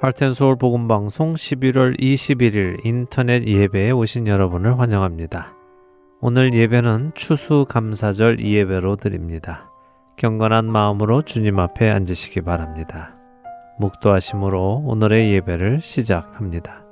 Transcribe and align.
할텐서울 0.00 0.54
복음방송 0.54 1.34
11월 1.34 1.98
21일 1.98 2.86
인터넷 2.86 3.44
예배에 3.44 3.90
오신 3.90 4.28
여러분을 4.28 4.78
환영합니다. 4.78 5.54
오늘 6.20 6.54
예배는 6.54 7.14
추수감사절 7.16 8.38
예배로 8.38 8.94
드립니다. 8.94 9.72
경건한 10.16 10.66
마음으로 10.66 11.22
주님 11.22 11.58
앞에 11.58 11.90
앉으시기 11.90 12.42
바랍니다. 12.42 13.16
묵도하심으로 13.80 14.84
오늘의 14.86 15.32
예배를 15.32 15.80
시작합니다. 15.80 16.87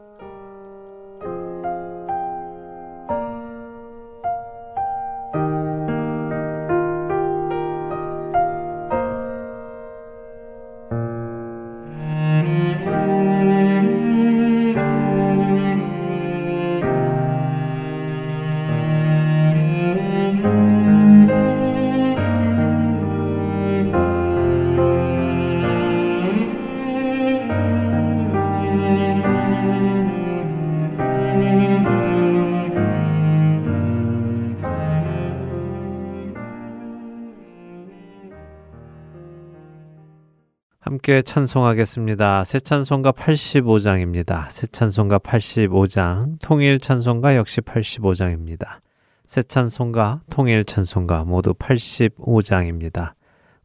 함께 41.16 41.22
찬송하겠습니다. 41.22 42.45
새 42.45 42.60
찬송가 42.60 43.12
85장입니다. 43.12 44.50
새 44.50 44.66
찬송가 44.66 45.18
85장, 45.18 46.36
통일 46.42 46.78
찬송가 46.78 47.36
역시 47.36 47.62
85장입니다. 47.62 48.80
새 49.24 49.42
찬송가, 49.42 50.20
통일 50.28 50.66
찬송가 50.66 51.24
모두 51.24 51.54
85장입니다. 51.54 53.14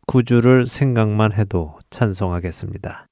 구주를 0.07 0.65
생각만 0.65 1.33
해도 1.33 1.75
찬송하겠습니다. 1.89 3.10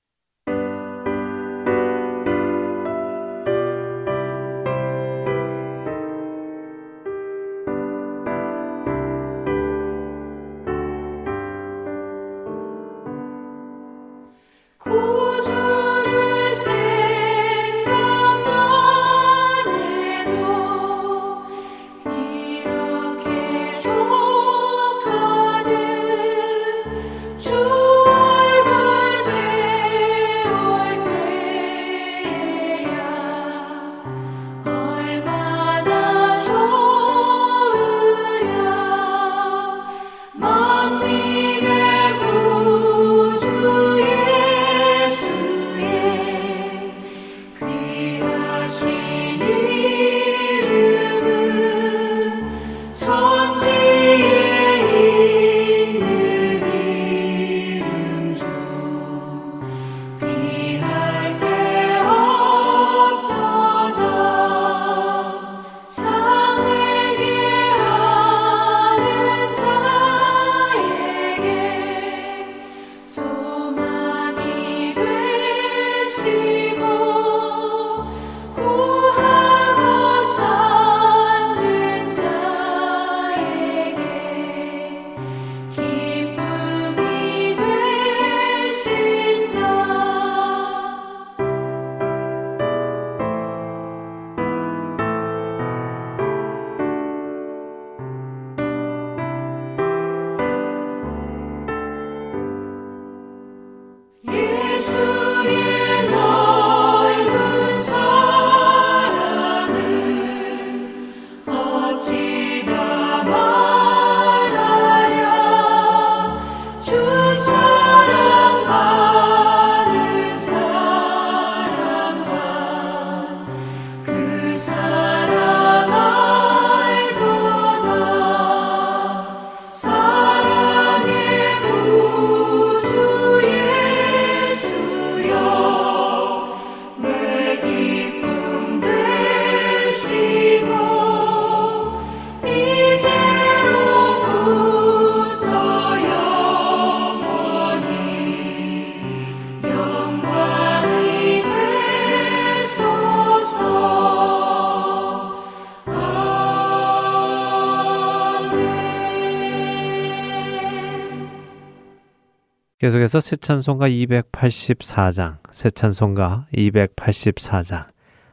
계속해서 162.80 163.20
새 163.20 163.36
찬송가 163.36 163.90
284장, 163.90 165.40
새 165.52 165.70
찬송가 165.70 166.48
284장, 166.54 167.88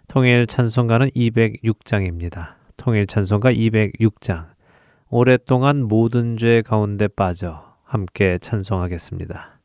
통일 0.06 0.46
찬송가는 0.46 1.10
206장입니다. 1.10 2.54
통일 2.76 3.08
찬송가 3.08 3.52
206장, 3.52 4.46
오랫동안 5.10 5.82
모든 5.82 6.36
죄 6.36 6.62
가운데 6.62 7.08
빠져 7.08 7.74
함께 7.82 8.38
찬송하겠습니다. 8.38 9.55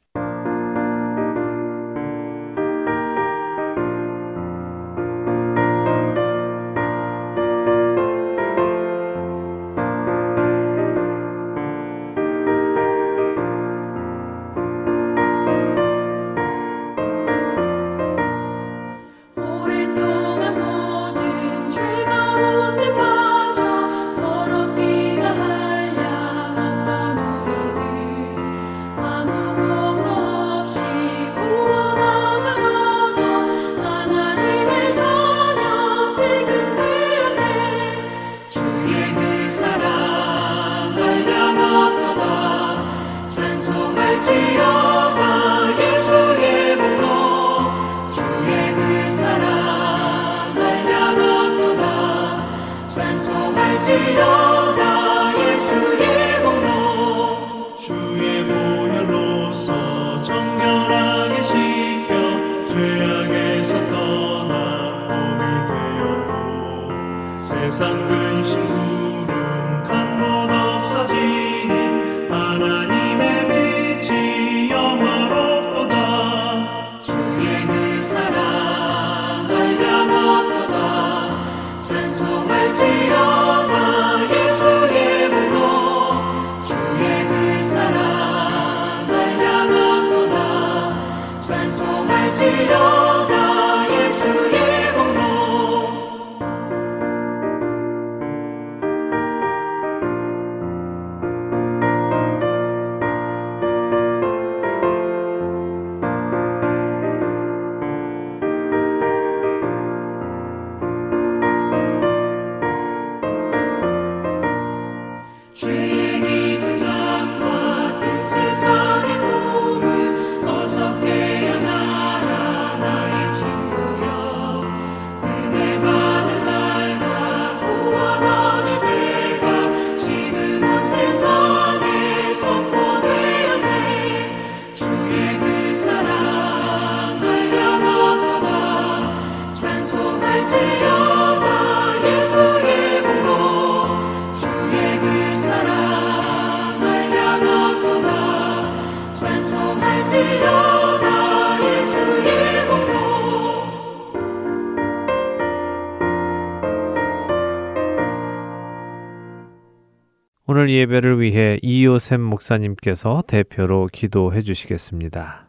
예배를 160.71 161.19
위해 161.21 161.59
이요셉 161.61 162.19
목사님께서 162.21 163.23
대표로 163.27 163.89
기도해 163.91 164.41
주시겠습니다. 164.41 165.47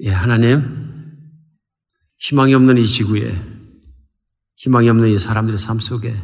예, 0.00 0.10
하나님, 0.10 1.12
희망이 2.18 2.54
없는 2.54 2.78
이 2.78 2.86
지구에, 2.86 3.32
희망이 4.56 4.88
없는 4.88 5.10
이 5.10 5.18
사람들의 5.18 5.58
삶 5.58 5.78
속에, 5.78 6.14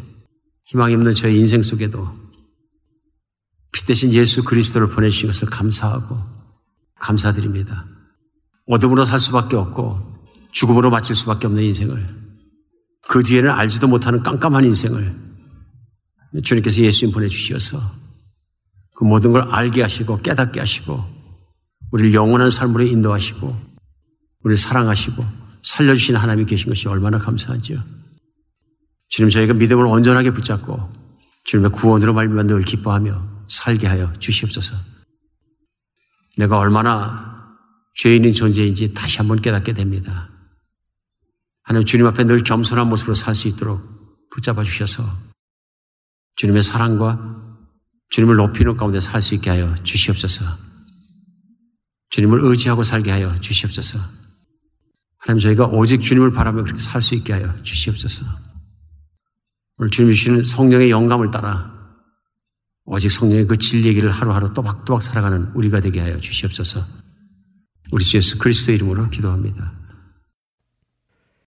희망이 0.64 0.94
없는 0.94 1.14
저의 1.14 1.36
인생 1.38 1.62
속에도 1.62 2.08
피 3.72 3.86
대신 3.86 4.12
예수 4.12 4.44
그리스도를 4.44 4.88
보내주신 4.88 5.28
것을 5.28 5.48
감사하고 5.48 6.16
감사드립니다. 6.98 7.86
어둠으로 8.66 9.04
살 9.04 9.18
수밖에 9.20 9.56
없고 9.56 10.24
죽음으로 10.52 10.90
마칠 10.90 11.16
수밖에 11.16 11.46
없는 11.46 11.62
인생을 11.62 12.06
그 13.08 13.22
뒤에는 13.22 13.50
알지도 13.50 13.88
못하는 13.88 14.22
깜깜한 14.22 14.64
인생을 14.64 15.29
주님께서 16.42 16.82
예수님 16.82 17.12
보내주셔서 17.12 17.78
그 18.94 19.04
모든 19.04 19.32
걸 19.32 19.42
알게 19.50 19.82
하시고 19.82 20.20
깨닫게 20.20 20.60
하시고 20.60 21.04
우리를 21.90 22.14
영원한 22.14 22.50
삶으로 22.50 22.84
인도하시고 22.84 23.56
우리를 24.42 24.56
사랑하시고 24.56 25.24
살려주신 25.62 26.16
하나님이 26.16 26.46
계신 26.46 26.68
것이 26.68 26.88
얼마나 26.88 27.18
감사하죠. 27.18 27.82
주님 29.08 29.30
저희가 29.30 29.54
믿음을 29.54 29.86
온전하게 29.86 30.30
붙잡고 30.30 30.92
주님의 31.44 31.72
구원으로 31.72 32.14
말미암아 32.14 32.44
늘 32.44 32.62
기뻐하며 32.62 33.46
살게 33.48 33.86
하여 33.88 34.12
주시옵소서. 34.18 34.76
내가 36.36 36.58
얼마나 36.58 37.56
죄인인 37.96 38.32
존재인지 38.32 38.94
다시 38.94 39.18
한번 39.18 39.42
깨닫게 39.42 39.72
됩니다. 39.72 40.30
하나님 41.64 41.86
주님 41.86 42.06
앞에 42.06 42.24
늘 42.24 42.44
겸손한 42.44 42.88
모습으로 42.88 43.14
살 43.14 43.34
수 43.34 43.48
있도록 43.48 43.82
붙잡아 44.30 44.62
주셔서 44.62 45.02
주님의 46.40 46.62
사랑과 46.62 47.36
주님을 48.08 48.36
높이는 48.36 48.74
가운데 48.74 48.98
살 48.98 49.20
수 49.20 49.34
있게 49.34 49.50
하여 49.50 49.74
주시옵소서. 49.82 50.42
주님을 52.08 52.40
의지하고 52.40 52.82
살게 52.82 53.10
하여 53.10 53.38
주시옵소서. 53.40 53.98
하나님 55.18 55.40
저희가 55.40 55.66
오직 55.66 56.00
주님을 56.00 56.32
바라며 56.32 56.62
그렇게 56.62 56.80
살 56.80 57.02
수 57.02 57.14
있게 57.14 57.34
하여 57.34 57.62
주시옵소서. 57.62 58.24
오늘 59.76 59.90
주님 59.90 60.14
주시는 60.14 60.44
성령의 60.44 60.90
영감을 60.90 61.30
따라 61.30 61.78
오직 62.86 63.10
성령의 63.10 63.46
그 63.46 63.58
진리의 63.58 63.92
길을 63.96 64.10
하루하루 64.10 64.54
또박또박 64.54 65.02
살아가는 65.02 65.52
우리가 65.52 65.80
되게 65.80 66.00
하여 66.00 66.16
주시옵소서. 66.16 66.82
우리 67.92 68.02
주 68.02 68.16
예수 68.16 68.38
그리스도 68.38 68.72
이름으로 68.72 69.10
기도합니다. 69.10 69.74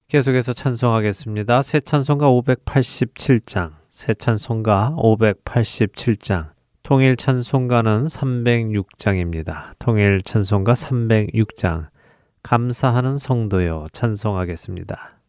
계속해서 0.08 0.52
찬송하겠습니다. 0.52 1.62
새 1.62 1.78
찬송가 1.78 2.26
587장 2.26 3.79
새 3.90 4.14
찬송가 4.14 4.94
587장, 4.96 6.50
통일 6.84 7.16
찬송가는 7.16 8.06
306장입니다. 8.06 9.72
통일 9.80 10.22
찬송가 10.22 10.74
306장, 10.74 11.88
감사하는 12.44 13.18
성도여 13.18 13.86
찬송하겠습니다. 13.92 15.19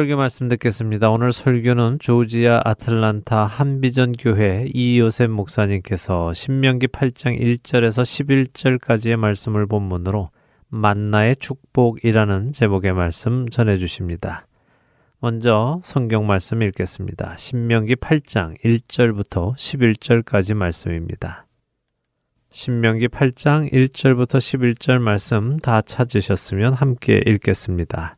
설교 0.00 0.16
말씀 0.16 0.48
듣겠습니다. 0.48 1.10
오늘 1.10 1.30
설교는 1.30 1.98
조지아 1.98 2.62
아틀란타 2.64 3.44
한비전 3.44 4.12
교회 4.12 4.64
이요셉 4.72 5.28
목사님께서 5.28 6.32
신명기 6.32 6.86
8장 6.86 7.38
1절에서 7.38 8.48
11절까지의 8.78 9.16
말씀을 9.16 9.66
본문으로 9.66 10.30
만나의 10.68 11.36
축복이라는 11.36 12.52
제목의 12.52 12.94
말씀 12.94 13.46
전해 13.50 13.76
주십니다. 13.76 14.46
먼저 15.18 15.82
성경 15.84 16.26
말씀 16.26 16.62
읽겠습니다. 16.62 17.36
신명기 17.36 17.96
8장 17.96 18.58
1절부터 18.64 19.54
11절까지 19.54 20.54
말씀입니다. 20.54 21.44
신명기 22.52 23.08
8장 23.08 23.70
1절부터 23.70 24.38
11절 24.38 24.98
말씀 24.98 25.58
다 25.58 25.82
찾으셨으면 25.82 26.72
함께 26.72 27.22
읽겠습니다. 27.26 28.16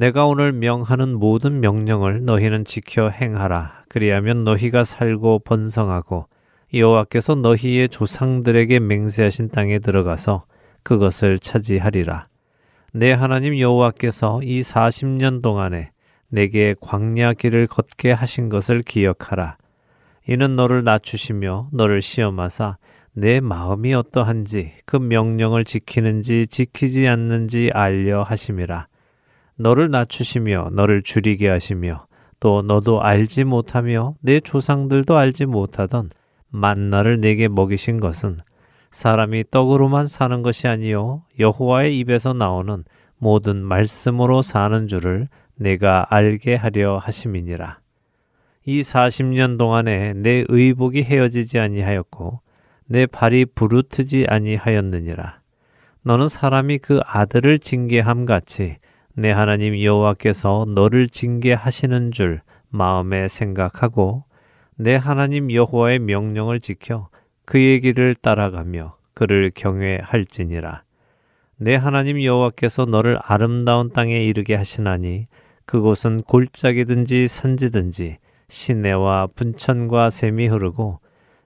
내가 0.00 0.24
오늘 0.24 0.52
명하는 0.52 1.18
모든 1.18 1.60
명령을 1.60 2.24
너희는 2.24 2.64
지켜 2.64 3.10
행하라. 3.10 3.84
그리하면 3.90 4.44
너희가 4.44 4.82
살고 4.82 5.40
번성하고 5.40 6.26
여호와께서 6.72 7.34
너희의 7.34 7.90
조상들에게 7.90 8.80
맹세하신 8.80 9.50
땅에 9.50 9.78
들어가서 9.78 10.46
그것을 10.84 11.38
차지하리라. 11.38 12.28
내 12.94 13.12
하나님 13.12 13.58
여호와께서 13.58 14.40
이 14.42 14.62
40년 14.62 15.42
동안에 15.42 15.90
내게 16.30 16.74
광야 16.80 17.34
길을 17.34 17.66
걷게 17.66 18.12
하신 18.12 18.48
것을 18.48 18.80
기억하라. 18.80 19.58
이는 20.26 20.56
너를 20.56 20.82
낮추시며 20.82 21.68
너를 21.74 22.00
시험하사 22.00 22.78
내 23.12 23.40
마음이 23.40 23.92
어떠한지 23.92 24.72
그 24.86 24.96
명령을 24.96 25.66
지키는지 25.66 26.46
지키지 26.46 27.06
않는지 27.06 27.70
알려 27.74 28.22
하심이라. 28.22 28.88
너를 29.60 29.90
낮추시며 29.90 30.70
너를 30.72 31.02
줄이게 31.02 31.48
하시며 31.48 32.04
또 32.40 32.62
너도 32.62 33.02
알지 33.02 33.44
못하며 33.44 34.14
내 34.22 34.40
조상들도 34.40 35.18
알지 35.18 35.44
못하던 35.44 36.08
만나를 36.48 37.20
내게 37.20 37.46
먹이신 37.46 38.00
것은 38.00 38.38
사람이 38.90 39.44
떡으로만 39.50 40.06
사는 40.06 40.40
것이 40.40 40.66
아니요 40.66 41.24
여호와의 41.38 41.98
입에서 41.98 42.32
나오는 42.32 42.84
모든 43.18 43.62
말씀으로 43.62 44.40
사는 44.40 44.88
줄을 44.88 45.28
내가 45.56 46.06
알게 46.08 46.54
하려 46.54 46.96
하심이니라. 46.96 47.80
이 48.64 48.80
40년 48.80 49.58
동안에 49.58 50.14
내 50.14 50.44
의복이 50.48 51.02
헤어지지 51.02 51.58
아니하였고 51.58 52.40
내 52.86 53.04
발이 53.04 53.44
부르트지 53.54 54.24
아니하였느니라. 54.26 55.40
너는 56.02 56.28
사람이 56.28 56.78
그 56.78 57.00
아들을 57.04 57.58
징계함 57.58 58.24
같이 58.24 58.78
내 59.20 59.32
하나님 59.32 59.78
여호와께서 59.78 60.64
너를 60.74 61.06
징계하시는 61.06 62.10
줄 62.10 62.40
마음에 62.70 63.28
생각하고 63.28 64.24
내 64.76 64.96
하나님 64.96 65.52
여호와의 65.52 65.98
명령을 65.98 66.60
지켜 66.60 67.10
그의 67.44 67.82
길을 67.82 68.14
따라가며 68.14 68.96
그를 69.12 69.52
경외할지니라. 69.54 70.84
내 71.58 71.76
하나님 71.76 72.22
여호와께서 72.22 72.86
너를 72.86 73.18
아름다운 73.22 73.90
땅에 73.90 74.24
이르게 74.24 74.54
하시나니 74.54 75.26
그곳은 75.66 76.22
골짜기든지 76.22 77.28
산지든지 77.28 78.16
시내와 78.48 79.28
분천과 79.34 80.08
샘이 80.08 80.46
흐르고 80.46 81.00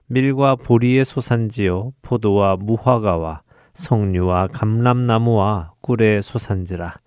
밀과 0.07 0.55
보리의 0.55 1.03
소산지요 1.03 1.91
포도와 2.01 2.55
무화과와 2.55 3.41
석류와 3.73 4.47
감람나무와 4.53 5.73
꿀의 5.81 6.21
소산지라 6.21 6.99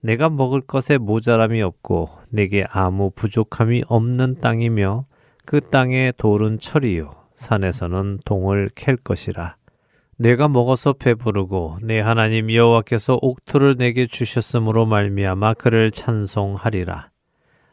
내가 0.00 0.28
먹을 0.28 0.60
것에 0.60 0.98
모자람이 0.98 1.60
없고 1.62 2.08
내게 2.30 2.64
아무 2.70 3.10
부족함이 3.10 3.84
없는 3.88 4.40
땅이며 4.40 5.06
그 5.44 5.60
땅의 5.60 6.14
돌은 6.18 6.60
철이요. 6.60 7.10
산에서는 7.34 8.20
동을 8.24 8.68
캘 8.74 8.96
것이라. 8.96 9.56
내가 10.18 10.48
먹어서 10.48 10.92
배부르고 10.92 11.78
내 11.82 12.00
하나님 12.00 12.52
여호와께서 12.52 13.18
옥토를 13.22 13.76
내게 13.76 14.06
주셨으므로 14.06 14.84
말미암아 14.86 15.54
그를 15.54 15.90
찬송하리라. 15.92 17.10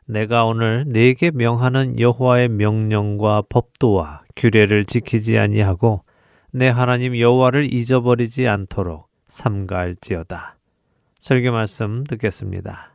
내가 0.08 0.46
오늘 0.46 0.86
내게 0.88 1.32
명하는 1.32 2.00
여호와의 2.00 2.50
명령과 2.50 3.44
법도와 3.50 4.22
규례를 4.36 4.86
지키지 4.86 5.40
아니하고 5.40 6.04
내 6.52 6.70
하나님 6.70 7.18
여호와를 7.18 7.74
잊어버리지 7.74 8.48
않도록 8.48 9.10
삼가할지어다. 9.28 10.55
설교 11.26 11.52
말씀 11.52 12.04
듣겠습니다. 12.04 12.92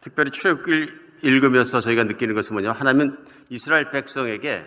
특별히 0.00 0.30
출애굽기를 0.30 1.00
읽으면서 1.22 1.80
저희가 1.80 2.04
느끼는 2.04 2.36
것은 2.36 2.54
뭐냐 2.54 2.70
하나님은 2.70 3.18
이스라엘 3.48 3.90
백성에게 3.90 4.64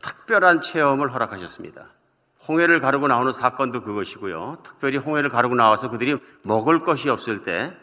특별한 0.00 0.60
체험을 0.60 1.12
허락하셨습니다. 1.12 1.88
홍해를 2.46 2.78
가르고 2.78 3.08
나오는 3.08 3.32
사건도 3.32 3.82
그것이고요. 3.82 4.58
특별히 4.62 4.96
홍해를 4.96 5.28
가르고 5.28 5.56
나와서 5.56 5.90
그들이 5.90 6.18
먹을 6.42 6.84
것이 6.84 7.08
없을 7.08 7.42
때 7.42 7.76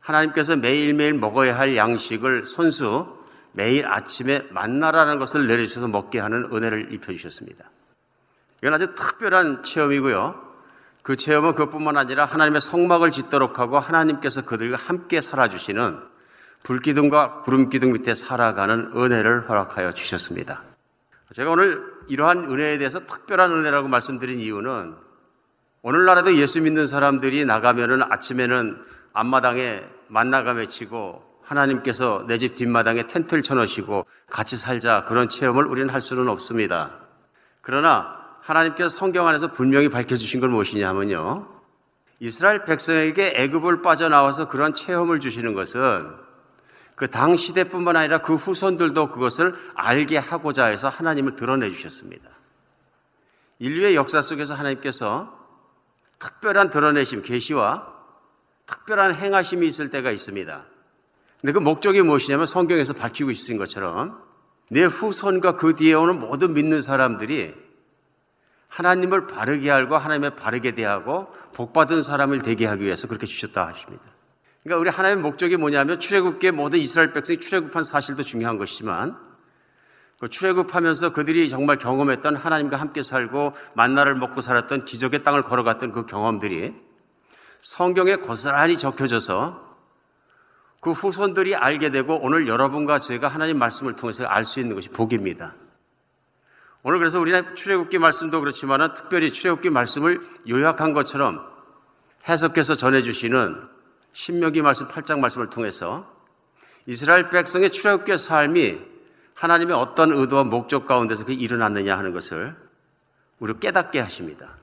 하나님께서 0.00 0.56
매일매일 0.56 1.12
먹어야 1.12 1.58
할 1.58 1.76
양식을 1.76 2.46
선수 2.46 3.18
매일 3.52 3.84
아침에 3.84 4.46
만나라는 4.48 5.18
것을 5.18 5.46
내리셔서 5.46 5.88
먹게 5.88 6.20
하는 6.20 6.48
은혜를 6.50 6.94
입혀주셨습니다. 6.94 7.68
이건 8.62 8.72
아주 8.72 8.94
특별한 8.94 9.62
체험이고요. 9.62 10.43
그 11.04 11.16
체험은 11.16 11.54
그것뿐만 11.54 11.98
아니라 11.98 12.24
하나님의 12.24 12.62
성막을 12.62 13.10
짓도록 13.10 13.58
하고 13.58 13.78
하나님께서 13.78 14.40
그들과 14.42 14.78
함께 14.78 15.20
살아주시는 15.20 16.00
불기둥과 16.62 17.42
구름기둥 17.42 17.92
밑에 17.92 18.14
살아가는 18.14 18.90
은혜를 18.96 19.50
허락하여 19.50 19.92
주셨습니다. 19.92 20.62
제가 21.34 21.50
오늘 21.50 21.84
이러한 22.08 22.50
은혜에 22.50 22.78
대해서 22.78 23.00
특별한 23.04 23.52
은혜라고 23.52 23.86
말씀드린 23.86 24.40
이유는 24.40 24.94
오늘날에도 25.82 26.34
예수 26.36 26.62
믿는 26.62 26.86
사람들이 26.86 27.44
나가면은 27.44 28.02
아침에는 28.10 28.82
앞마당에 29.12 29.84
만나가 30.08 30.54
맺히고 30.54 31.22
하나님께서 31.42 32.24
내 32.26 32.38
집 32.38 32.54
뒷마당에 32.54 33.06
텐트를 33.08 33.42
쳐놓으시고 33.42 34.06
같이 34.30 34.56
살자 34.56 35.04
그런 35.04 35.28
체험을 35.28 35.66
우리는 35.66 35.92
할 35.92 36.00
수는 36.00 36.28
없습니다. 36.28 36.92
그러나 37.60 38.23
하나님께서 38.44 38.90
성경 38.90 39.26
안에서 39.26 39.50
분명히 39.50 39.88
밝혀주신 39.88 40.40
건 40.40 40.50
무엇이냐 40.50 40.86
하면요. 40.88 41.48
이스라엘 42.20 42.64
백성에게 42.64 43.34
애굽을 43.36 43.82
빠져나와서 43.82 44.48
그런 44.48 44.74
체험을 44.74 45.20
주시는 45.20 45.54
것은 45.54 46.24
그 46.94 47.08
당 47.08 47.36
시대뿐만 47.36 47.96
아니라 47.96 48.18
그 48.18 48.34
후손들도 48.34 49.10
그것을 49.10 49.54
알게 49.74 50.18
하고자 50.18 50.66
해서 50.66 50.88
하나님을 50.88 51.36
드러내 51.36 51.70
주셨습니다. 51.70 52.30
인류의 53.58 53.96
역사 53.96 54.22
속에서 54.22 54.54
하나님께서 54.54 55.40
특별한 56.18 56.70
드러내심, 56.70 57.22
계시와 57.22 57.92
특별한 58.66 59.14
행하심이 59.14 59.66
있을 59.66 59.90
때가 59.90 60.10
있습니다. 60.10 60.64
근데 61.40 61.52
그 61.52 61.58
목적이 61.58 62.02
무엇이냐면 62.02 62.46
성경에서 62.46 62.92
밝히고 62.94 63.30
있는 63.30 63.58
것처럼 63.58 64.22
내 64.70 64.84
후손과 64.84 65.56
그 65.56 65.74
뒤에 65.74 65.94
오는 65.94 66.20
모든 66.20 66.54
믿는 66.54 66.80
사람들이 66.80 67.63
하나님을 68.74 69.28
바르게 69.28 69.70
알고 69.70 69.96
하나님의 69.96 70.34
바르게 70.34 70.72
대하고 70.72 71.32
복받은 71.52 72.02
사람을 72.02 72.42
되게 72.42 72.66
하기 72.66 72.84
위해서 72.84 73.06
그렇게 73.06 73.24
주셨다 73.24 73.68
하십니다. 73.68 74.02
그러니까 74.64 74.80
우리 74.80 74.90
하나님의 74.90 75.22
목적이 75.22 75.58
뭐냐면 75.58 76.00
출애굽계 76.00 76.50
모든 76.50 76.80
이스라엘 76.80 77.12
백성이 77.12 77.38
출애굽한 77.38 77.84
사실도 77.84 78.24
중요한 78.24 78.58
것이지만 78.58 79.16
그 80.18 80.28
출애굽하면서 80.28 81.12
그들이 81.12 81.48
정말 81.50 81.78
경험했던 81.78 82.34
하나님과 82.34 82.76
함께 82.76 83.04
살고 83.04 83.52
만나를 83.74 84.16
먹고 84.16 84.40
살았던 84.40 84.86
기적의 84.86 85.22
땅을 85.22 85.42
걸어갔던 85.42 85.92
그 85.92 86.06
경험들이 86.06 86.74
성경에 87.60 88.16
고스란히 88.16 88.76
적혀져서 88.76 89.76
그 90.80 90.90
후손들이 90.90 91.54
알게 91.54 91.90
되고 91.90 92.18
오늘 92.20 92.48
여러분과 92.48 92.98
제가 92.98 93.28
하나님 93.28 93.58
말씀을 93.58 93.94
통해서 93.94 94.24
알 94.24 94.44
수 94.44 94.58
있는 94.58 94.74
것이 94.74 94.88
복입니다. 94.88 95.54
오늘 96.86 96.98
그래서 96.98 97.18
우리는 97.18 97.54
출애굽기 97.54 97.98
말씀도 97.98 98.40
그렇지만 98.40 98.92
특별히 98.92 99.32
출애굽기 99.32 99.70
말씀을 99.70 100.20
요약한 100.46 100.92
것처럼 100.92 101.40
해석해서 102.28 102.74
전해주시는 102.74 103.56
신명기 104.12 104.60
말씀 104.60 104.86
8장 104.86 105.18
말씀을 105.18 105.48
통해서 105.48 106.06
이스라엘 106.84 107.30
백성의 107.30 107.70
출애굽기의 107.70 108.18
삶이 108.18 108.78
하나님의 109.32 109.74
어떤 109.74 110.12
의도와 110.12 110.44
목적 110.44 110.86
가운데서 110.86 111.24
그 111.24 111.32
일어났느냐 111.32 111.96
하는 111.96 112.12
것을 112.12 112.54
우리 113.38 113.58
깨닫게 113.58 113.98
하십니다. 114.00 114.58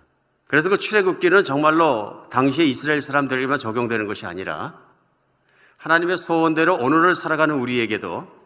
그래서 0.46 0.70
그 0.70 0.78
출애굽기는 0.78 1.44
정말로 1.44 2.24
당시의 2.30 2.70
이스라엘 2.70 3.02
사람들에게만 3.02 3.58
적용되는 3.58 4.06
것이 4.06 4.28
아니라 4.28 4.80
하나님의 5.78 6.20
소원대로 6.20 6.76
오늘을 6.76 7.16
살아가는 7.16 7.56
우리에게도 7.56 8.41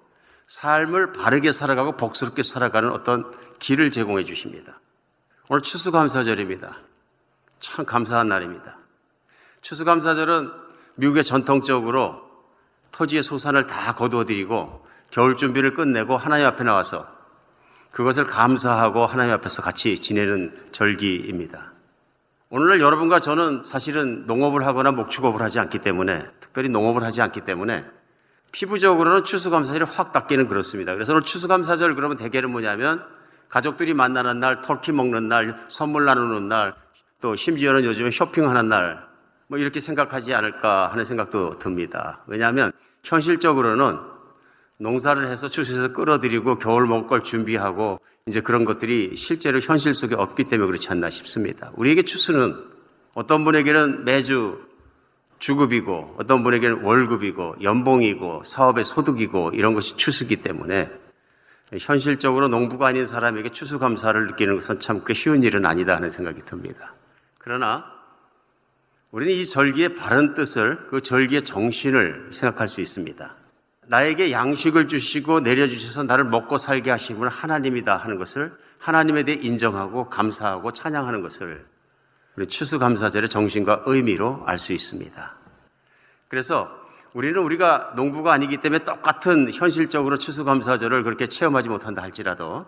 삶을 0.47 1.13
바르게 1.13 1.51
살아가고 1.51 1.97
복스럽게 1.97 2.43
살아가는 2.43 2.91
어떤 2.91 3.31
길을 3.59 3.91
제공해 3.91 4.25
주십니다. 4.25 4.79
오늘 5.49 5.61
추수감사절입니다. 5.61 6.77
참 7.59 7.85
감사한 7.85 8.27
날입니다. 8.27 8.77
추수감사절은 9.61 10.51
미국의 10.95 11.23
전통적으로 11.23 12.21
토지의 12.91 13.23
소산을 13.23 13.65
다 13.65 13.95
거두어드리고 13.95 14.85
겨울 15.11 15.37
준비를 15.37 15.73
끝내고 15.73 16.17
하나님 16.17 16.45
앞에 16.45 16.63
나와서 16.63 17.07
그것을 17.91 18.25
감사하고 18.25 19.05
하나님 19.05 19.33
앞에서 19.33 19.61
같이 19.61 19.95
지내는 19.95 20.67
절기입니다. 20.71 21.73
오늘날 22.49 22.79
여러분과 22.79 23.19
저는 23.19 23.63
사실은 23.63 24.25
농업을 24.27 24.65
하거나 24.65 24.91
목축업을 24.91 25.41
하지 25.41 25.59
않기 25.59 25.79
때문에 25.79 26.25
특별히 26.39 26.69
농업을 26.69 27.03
하지 27.03 27.21
않기 27.21 27.41
때문에 27.41 27.85
피부적으로는 28.55 29.25
추수감사절이 29.25 29.83
확 29.91 30.13
닿기는 30.13 30.47
그렇습니다. 30.47 30.93
그래서 30.93 31.11
오늘 31.11 31.23
추수감사절 31.23 31.93
그러면 31.95 32.15
대개는 32.15 32.49
뭐냐면 32.51 33.03
가족들이 33.49 33.93
만나는 33.93 34.39
날, 34.39 34.61
터키 34.61 34.93
먹는 34.93 35.27
날, 35.27 35.57
선물 35.67 36.05
나누는 36.05 36.47
날, 36.47 36.73
또 37.19 37.35
심지어는 37.35 37.83
요즘에 37.83 38.11
쇼핑하는 38.11 38.69
날, 38.69 39.05
뭐 39.47 39.59
이렇게 39.59 39.81
생각하지 39.81 40.33
않을까 40.33 40.87
하는 40.87 41.03
생각도 41.03 41.59
듭니다. 41.59 42.23
왜냐하면 42.27 42.71
현실적으로는 43.03 43.97
농사를 44.79 45.29
해서 45.29 45.49
추수해서 45.49 45.91
끌어들이고 45.91 46.57
겨울 46.57 46.87
먹을 46.87 47.07
걸 47.07 47.23
준비하고 47.23 47.99
이제 48.25 48.39
그런 48.39 48.63
것들이 48.63 49.17
실제로 49.17 49.59
현실 49.59 49.93
속에 49.93 50.15
없기 50.15 50.45
때문에 50.45 50.67
그렇지 50.67 50.89
않나 50.89 51.09
싶습니다. 51.09 51.71
우리에게 51.75 52.03
추수는 52.03 52.55
어떤 53.15 53.43
분에게는 53.43 54.05
매주 54.05 54.59
주급이고 55.45 56.15
어떤 56.17 56.43
분에게는 56.43 56.81
월급이고 56.81 57.57
연봉이고 57.61 58.41
사업의 58.43 58.83
소득이고 58.83 59.51
이런 59.53 59.75
것이 59.75 59.95
추수기 59.95 60.37
때문에 60.37 60.89
현실적으로 61.79 62.47
농부가 62.47 62.87
아닌 62.87 63.05
사람에게 63.05 63.49
추수 63.49 63.77
감사를 63.77 64.25
느끼는 64.25 64.55
것은 64.55 64.79
참 64.79 65.05
꽤 65.05 65.13
쉬운 65.13 65.43
일은 65.43 65.67
아니다 65.67 65.95
하는 65.95 66.09
생각이 66.09 66.41
듭니다. 66.45 66.95
그러나 67.37 67.85
우리는 69.11 69.33
이 69.33 69.45
절기의 69.45 69.93
바른 69.93 70.33
뜻을 70.33 70.87
그 70.89 71.01
절기의 71.01 71.43
정신을 71.43 72.29
생각할 72.31 72.67
수 72.67 72.81
있습니다. 72.81 73.35
나에게 73.85 74.31
양식을 74.31 74.87
주시고 74.87 75.41
내려주셔서 75.41 76.01
나를 76.03 76.23
먹고 76.23 76.57
살게 76.57 76.89
하신 76.89 77.17
분은 77.17 77.31
하나님이다 77.31 77.97
하는 77.97 78.17
것을 78.17 78.51
하나님에 78.79 79.21
대해 79.21 79.37
인정하고 79.39 80.09
감사하고 80.09 80.71
찬양하는 80.71 81.21
것을 81.21 81.65
우리 82.35 82.47
추수감사절의 82.47 83.29
정신과 83.29 83.83
의미로 83.85 84.43
알 84.45 84.57
수 84.57 84.73
있습니다. 84.73 85.33
그래서 86.27 86.69
우리는 87.13 87.41
우리가 87.41 87.93
농부가 87.95 88.33
아니기 88.33 88.57
때문에 88.57 88.83
똑같은 88.83 89.51
현실적으로 89.53 90.17
추수감사절을 90.17 91.03
그렇게 91.03 91.27
체험하지 91.27 91.69
못한다 91.69 92.01
할지라도 92.01 92.65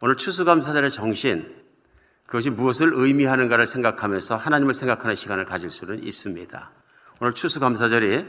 오늘 0.00 0.16
추수감사절의 0.16 0.90
정신, 0.90 1.54
그것이 2.26 2.50
무엇을 2.50 2.90
의미하는가를 2.92 3.66
생각하면서 3.66 4.36
하나님을 4.36 4.74
생각하는 4.74 5.14
시간을 5.14 5.44
가질 5.44 5.70
수는 5.70 6.02
있습니다. 6.02 6.70
오늘 7.20 7.32
추수감사절이 7.32 8.26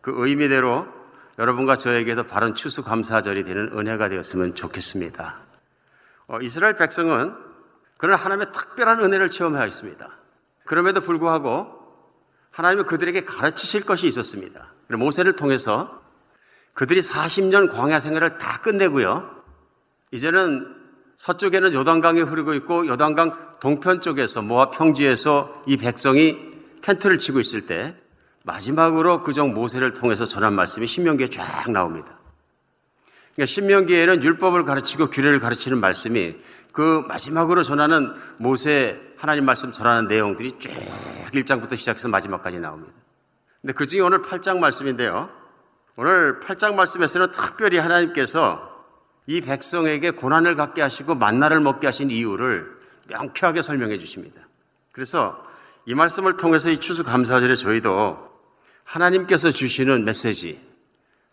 그 0.00 0.12
의미대로 0.14 0.86
여러분과 1.38 1.76
저에게도 1.76 2.24
바른 2.24 2.54
추수감사절이 2.54 3.44
되는 3.44 3.76
은혜가 3.76 4.08
되었으면 4.08 4.54
좋겠습니다. 4.54 5.40
어, 6.28 6.40
이스라엘 6.40 6.76
백성은 6.76 7.47
그런 7.98 8.16
하나님의 8.16 8.52
특별한 8.52 9.00
은혜를 9.00 9.28
체험해야 9.28 9.64
했습니다. 9.64 10.08
그럼에도 10.64 11.00
불구하고 11.02 11.66
하나님은 12.50 12.86
그들에게 12.86 13.24
가르치실 13.24 13.82
것이 13.82 14.06
있었습니다. 14.06 14.72
모세를 14.88 15.36
통해서 15.36 16.02
그들이 16.72 17.00
40년 17.00 17.72
광야 17.72 17.98
생활을 17.98 18.38
다 18.38 18.60
끝내고요. 18.60 19.28
이제는 20.12 20.74
서쪽에는 21.16 21.74
요단강이 21.74 22.20
흐르고 22.22 22.54
있고 22.54 22.86
요단강 22.86 23.58
동편 23.60 24.00
쪽에서 24.00 24.40
모압 24.40 24.78
평지에서 24.78 25.64
이 25.66 25.76
백성이 25.76 26.38
텐트를 26.80 27.18
치고 27.18 27.40
있을 27.40 27.66
때 27.66 27.96
마지막으로 28.44 29.24
그종 29.24 29.52
모세를 29.52 29.92
통해서 29.92 30.24
전한 30.24 30.54
말씀이 30.54 30.86
신명기에 30.86 31.28
쫙 31.30 31.70
나옵니다. 31.70 32.18
그러니까 33.34 33.46
신명기에는 33.46 34.22
율법을 34.22 34.64
가르치고 34.64 35.10
규례를 35.10 35.40
가르치는 35.40 35.78
말씀이 35.78 36.36
그 36.78 37.02
마지막으로 37.08 37.64
전하는 37.64 38.14
모세 38.36 39.00
하나님 39.16 39.44
말씀 39.44 39.72
전하는 39.72 40.06
내용들이 40.06 40.60
쭉 40.60 40.70
1장부터 41.32 41.76
시작해서 41.76 42.06
마지막까지 42.06 42.60
나옵니다. 42.60 42.92
근데 43.60 43.72
그 43.72 43.84
중에 43.84 43.98
오늘 43.98 44.22
8장 44.22 44.60
말씀인데요. 44.60 45.28
오늘 45.96 46.38
8장 46.38 46.76
말씀에서는 46.76 47.32
특별히 47.32 47.78
하나님께서 47.78 48.86
이 49.26 49.40
백성에게 49.40 50.12
고난을 50.12 50.54
갖게 50.54 50.80
하시고 50.80 51.16
만나를 51.16 51.58
먹게 51.58 51.88
하신 51.88 52.12
이유를 52.12 52.70
명쾌하게 53.08 53.62
설명해 53.62 53.98
주십니다. 53.98 54.40
그래서 54.92 55.44
이 55.84 55.96
말씀을 55.96 56.36
통해서 56.36 56.70
이 56.70 56.78
추수감사절에 56.78 57.56
저희도 57.56 58.18
하나님께서 58.84 59.50
주시는 59.50 60.04
메시지, 60.04 60.60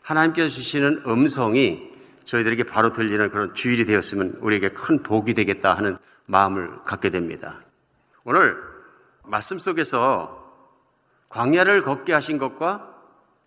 하나님께서 0.01 0.49
주시는 0.49 1.03
음성이 1.05 1.94
저희들에게 2.25 2.63
바로 2.63 2.91
들리는 2.91 3.29
그런 3.29 3.53
주일이 3.53 3.85
되었으면 3.85 4.37
우리에게 4.41 4.69
큰 4.69 5.03
복이 5.03 5.33
되겠다 5.33 5.73
하는 5.75 5.97
마음을 6.27 6.83
갖게 6.83 7.09
됩니다. 7.09 7.61
오늘 8.23 8.57
말씀 9.23 9.59
속에서 9.59 10.43
광야를 11.29 11.83
걷게 11.83 12.13
하신 12.13 12.37
것과 12.37 12.93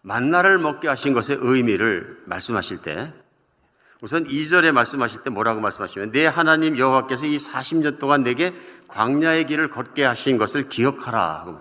만나를 0.03 0.59
먹게 0.59 0.88
하신 0.88 1.12
것의 1.12 1.38
의미를 1.41 2.23
말씀하실 2.27 2.83
때 2.83 3.12
우선 4.01 4.29
2절에 4.29 4.71
말씀하실 4.71 5.23
때 5.23 5.31
뭐라고 5.31 5.61
말씀하시면 5.61 6.12
내 6.12 6.27
하나님 6.27 6.79
여호와께서 6.79 7.27
이 7.27 7.37
40년 7.37 7.99
동안 7.99 8.23
내게 8.23 8.55
광야의 8.87 9.47
길을 9.47 9.71
걷게 9.71 10.05
하신 10.05 10.38
것을 10.38 10.69
기억하라. 10.69 11.61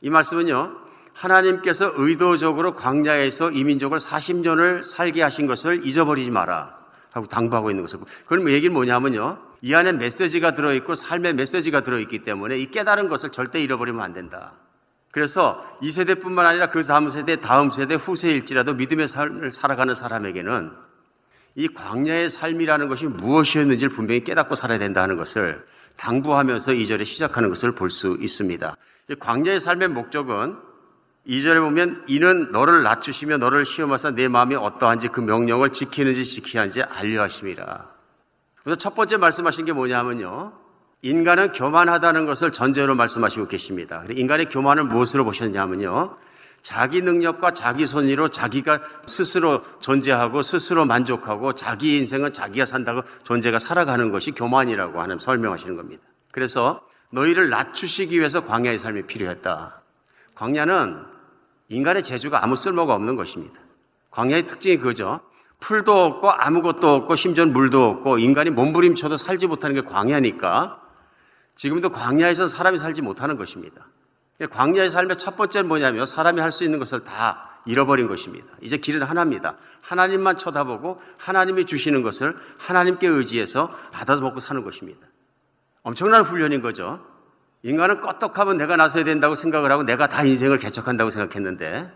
이 0.00 0.10
말씀은요. 0.10 0.81
하나님께서 1.14 1.92
의도적으로 1.96 2.74
광야에서 2.74 3.50
이민족을 3.50 3.98
40년을 3.98 4.82
살게 4.82 5.22
하신 5.22 5.46
것을 5.46 5.86
잊어버리지 5.86 6.30
마라. 6.30 6.82
하고 7.12 7.26
당부하고 7.26 7.70
있는 7.70 7.84
것을. 7.84 7.98
그럼 8.26 8.48
얘기는 8.50 8.72
뭐냐면요. 8.72 9.38
이 9.60 9.74
안에 9.74 9.92
메시지가 9.92 10.54
들어있고 10.54 10.94
삶의 10.94 11.34
메시지가 11.34 11.82
들어있기 11.82 12.20
때문에 12.20 12.58
이 12.58 12.70
깨달은 12.70 13.08
것을 13.08 13.30
절대 13.30 13.62
잃어버리면 13.62 14.02
안 14.02 14.12
된다. 14.12 14.52
그래서 15.10 15.62
이 15.82 15.92
세대뿐만 15.92 16.46
아니라 16.46 16.70
그 16.70 16.82
다음 16.82 17.10
세대, 17.10 17.36
다음 17.36 17.70
세대, 17.70 17.94
후세일지라도 17.94 18.74
믿음의 18.74 19.08
삶을 19.08 19.52
살아가는 19.52 19.94
사람에게는 19.94 20.72
이 21.54 21.68
광야의 21.68 22.30
삶이라는 22.30 22.88
것이 22.88 23.04
무엇이었는지를 23.06 23.90
분명히 23.94 24.24
깨닫고 24.24 24.54
살아야 24.54 24.78
된다는 24.78 25.16
것을 25.16 25.66
당부하면서 25.96 26.72
이절에 26.72 27.04
시작하는 27.04 27.50
것을 27.50 27.72
볼 27.72 27.90
수 27.90 28.16
있습니다. 28.18 28.74
광야의 29.18 29.60
삶의 29.60 29.88
목적은 29.88 30.56
2절에 31.26 31.60
보면 31.60 32.04
이는 32.08 32.50
너를 32.50 32.82
낮추시며 32.82 33.38
너를 33.38 33.64
시험하사 33.64 34.10
내 34.10 34.28
마음이 34.28 34.56
어떠한지 34.56 35.08
그 35.08 35.20
명령을 35.20 35.70
지키는지 35.70 36.24
지키야 36.24 36.62
하는지 36.62 36.82
알려 36.82 37.22
하심이라. 37.22 37.90
그래서 38.62 38.76
첫 38.76 38.94
번째 38.94 39.18
말씀하신 39.18 39.64
게 39.64 39.72
뭐냐면요. 39.72 40.52
인간은 41.02 41.52
교만하다는 41.52 42.26
것을 42.26 42.52
전제로 42.52 42.94
말씀하시고 42.94 43.48
계십니다. 43.48 44.04
인간의 44.10 44.46
교만을 44.46 44.84
무엇으로 44.84 45.24
보셨냐면요. 45.24 46.16
자기 46.62 47.02
능력과 47.02 47.52
자기 47.52 47.86
손으로 47.86 48.28
자기가 48.28 48.80
스스로 49.06 49.62
존재하고 49.80 50.42
스스로 50.42 50.84
만족하고 50.84 51.54
자기 51.54 51.98
인생은 51.98 52.32
자기가 52.32 52.66
산다고 52.66 53.02
존재가 53.24 53.58
살아가는 53.58 54.12
것이 54.12 54.30
교만이라고 54.30 55.00
하는 55.00 55.18
설명하시는 55.18 55.76
겁니다. 55.76 56.02
그래서 56.30 56.80
너희를 57.10 57.50
낮추시기 57.50 58.16
위해서 58.18 58.44
광야의 58.44 58.78
삶이 58.78 59.02
필요했다. 59.02 59.82
광야는 60.36 61.11
인간의 61.72 62.02
재주가 62.02 62.44
아무 62.44 62.54
쓸모가 62.54 62.94
없는 62.94 63.16
것입니다. 63.16 63.58
광야의 64.10 64.46
특징이 64.46 64.76
그거죠. 64.76 65.20
풀도 65.58 66.04
없고 66.04 66.30
아무것도 66.30 66.94
없고 66.94 67.16
심지어 67.16 67.46
물도 67.46 67.84
없고 67.84 68.18
인간이 68.18 68.50
몸부림쳐도 68.50 69.16
살지 69.16 69.46
못하는 69.46 69.74
게 69.74 69.82
광야니까 69.82 70.80
지금도 71.54 71.90
광야에서 71.90 72.48
사람이 72.48 72.78
살지 72.78 73.00
못하는 73.00 73.36
것입니다. 73.36 73.86
광야의 74.50 74.90
삶의 74.90 75.16
첫 75.18 75.36
번째는 75.36 75.68
뭐냐면 75.68 76.04
사람이 76.04 76.40
할 76.40 76.50
수 76.50 76.64
있는 76.64 76.78
것을 76.78 77.04
다 77.04 77.48
잃어버린 77.64 78.08
것입니다. 78.08 78.46
이제 78.60 78.76
길은 78.76 79.02
하나입니다. 79.02 79.56
하나님만 79.80 80.36
쳐다보고 80.36 81.00
하나님이 81.16 81.64
주시는 81.64 82.02
것을 82.02 82.36
하나님께 82.58 83.06
의지해서 83.06 83.70
받아 83.92 84.16
먹고 84.16 84.40
사는 84.40 84.62
것입니다. 84.64 85.06
엄청난 85.82 86.22
훈련인 86.22 86.60
거죠. 86.60 87.00
인간은 87.64 88.00
껐떡하면 88.00 88.56
내가 88.56 88.76
나서야 88.76 89.04
된다고 89.04 89.34
생각을 89.34 89.70
하고 89.70 89.84
내가 89.84 90.08
다 90.08 90.24
인생을 90.24 90.58
개척한다고 90.58 91.10
생각했는데 91.10 91.90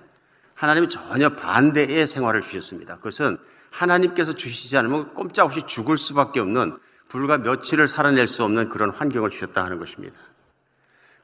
하나님이 0.54 0.88
전혀 0.88 1.30
반대의 1.30 2.06
생활을 2.06 2.42
주셨습니다. 2.42 2.96
그것은 2.96 3.38
하나님께서 3.70 4.32
주시지 4.32 4.76
않으면 4.78 5.12
꼼짝없이 5.14 5.62
죽을 5.66 5.98
수밖에 5.98 6.40
없는 6.40 6.78
불과 7.08 7.38
며칠을 7.38 7.88
살아낼 7.88 8.26
수 8.26 8.42
없는 8.44 8.68
그런 8.68 8.90
환경을 8.90 9.30
주셨다 9.30 9.64
하는 9.64 9.78
것입니다. 9.78 10.16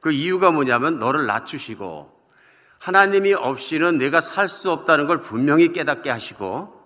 그 0.01 0.11
이유가 0.11 0.51
뭐냐면 0.51 0.99
너를 0.99 1.25
낮추시고 1.25 2.11
하나님이 2.79 3.33
없이는 3.33 3.97
내가 3.97 4.19
살 4.19 4.49
수 4.49 4.69
없다는 4.69 5.07
걸 5.07 5.21
분명히 5.21 5.71
깨닫게 5.71 6.09
하시고 6.09 6.81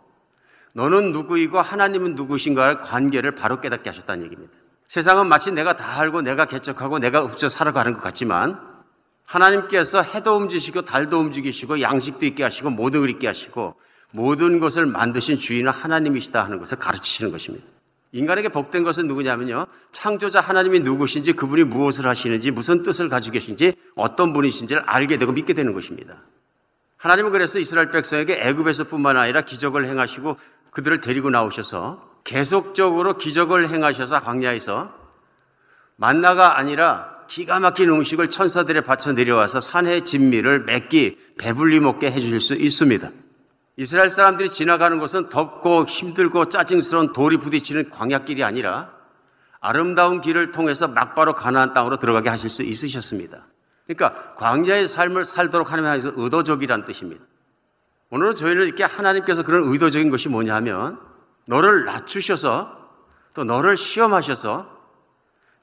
너는 0.74 1.12
누구이고 1.12 1.60
하나님은 1.60 2.14
누구신가를 2.14 2.82
관계를 2.82 3.32
바로 3.32 3.60
깨닫게 3.60 3.90
하셨다는 3.90 4.24
얘기입니다. 4.26 4.54
세상은 4.88 5.28
마치 5.28 5.52
내가 5.52 5.76
다 5.76 6.00
알고 6.00 6.22
내가 6.22 6.46
개척하고 6.46 7.00
내가 7.00 7.22
흡쳐 7.22 7.50
살아가는 7.50 7.94
것 7.94 8.02
같지만 8.02 8.60
하나님께서 9.26 10.02
해도 10.02 10.38
움직이시고 10.38 10.84
달도 10.84 11.20
움직이시고 11.20 11.82
양식도 11.82 12.26
있게 12.26 12.44
하시고 12.44 12.70
모든 12.70 13.02
걸 13.02 13.10
있게 13.10 13.28
하시고 13.28 13.76
모든 14.12 14.60
것을 14.60 14.86
만드신 14.86 15.38
주인은 15.38 15.72
하나님이시다 15.72 16.44
하는 16.44 16.60
것을 16.60 16.78
가르치시는 16.80 17.32
것입니다. 17.32 17.66
인간에게 18.14 18.48
복된 18.48 18.84
것은 18.84 19.06
누구냐면요. 19.08 19.68
창조자 19.92 20.40
하나님이 20.40 20.80
누구신지 20.80 21.34
그분이 21.34 21.66
무엇을 21.66 22.08
하시는지 22.08 22.52
무슨 22.52 22.84
뜻을 22.84 23.10
가지고 23.10 23.34
계신지 23.34 23.74
어떤 23.96 24.32
분이신지를 24.32 24.84
알게 24.84 25.18
되고 25.18 25.34
믿게 25.34 25.54
되는 25.54 25.74
것입니다. 25.74 26.22
하나님은 26.96 27.32
그래서 27.32 27.60
이스라엘 27.60 27.92
백성에게 27.92 28.40
애굽에서뿐만 28.42 29.18
아니라 29.18 29.42
기적을 29.42 29.86
행하시고 29.86 30.38
그들을 30.72 31.02
데리고 31.02 31.30
나오셔서 31.30 32.07
계속적으로 32.28 33.18
기적을 33.18 33.70
행하셔서 33.70 34.20
광야에서 34.20 34.94
만나가 35.96 36.60
아니라 36.60 37.16
기가 37.30 37.60
막힌 37.60 37.90
음식을 37.90 38.30
천사들에 38.30 38.82
바쳐 38.82 39.14
내려와서 39.14 39.62
산의 39.62 40.04
진미를 40.04 40.66
맵기 40.66 41.18
배불리 41.38 41.80
먹게 41.80 42.12
해주실 42.12 42.42
수 42.42 42.54
있습니다. 42.54 43.10
이스라엘 43.78 44.10
사람들이 44.10 44.50
지나가는 44.50 45.00
것은 45.00 45.30
덥고 45.30 45.86
힘들고 45.86 46.50
짜증스러운 46.50 47.14
돌이 47.14 47.38
부딪히는 47.38 47.92
광야길이 47.92 48.44
아니라 48.44 48.92
아름다운 49.62 50.20
길을 50.20 50.52
통해서 50.52 50.90
막바로 50.90 51.34
가나안 51.34 51.74
땅으로 51.74 51.98
들어가게 51.98 52.30
하실 52.30 52.50
수 52.50 52.62
있으셨습니다. 52.62 53.38
그러니까 53.86 54.36
광야의 54.36 54.90
삶을 54.90 55.24
살도록 55.24 55.72
하나님께서 55.72 56.12
의도적이란 56.18 56.84
뜻입니다. 56.84 57.24
오늘은 58.10 58.36
저희는 58.36 58.66
이렇게 58.66 58.84
하나님께서 58.84 59.44
그런 59.44 59.64
의도적인 59.70 60.12
것이 60.12 60.28
뭐냐 60.28 60.56
하면 60.56 61.08
너를 61.48 61.86
낮추셔서 61.86 62.78
또 63.34 63.44
너를 63.44 63.78
시험하셔서 63.78 64.78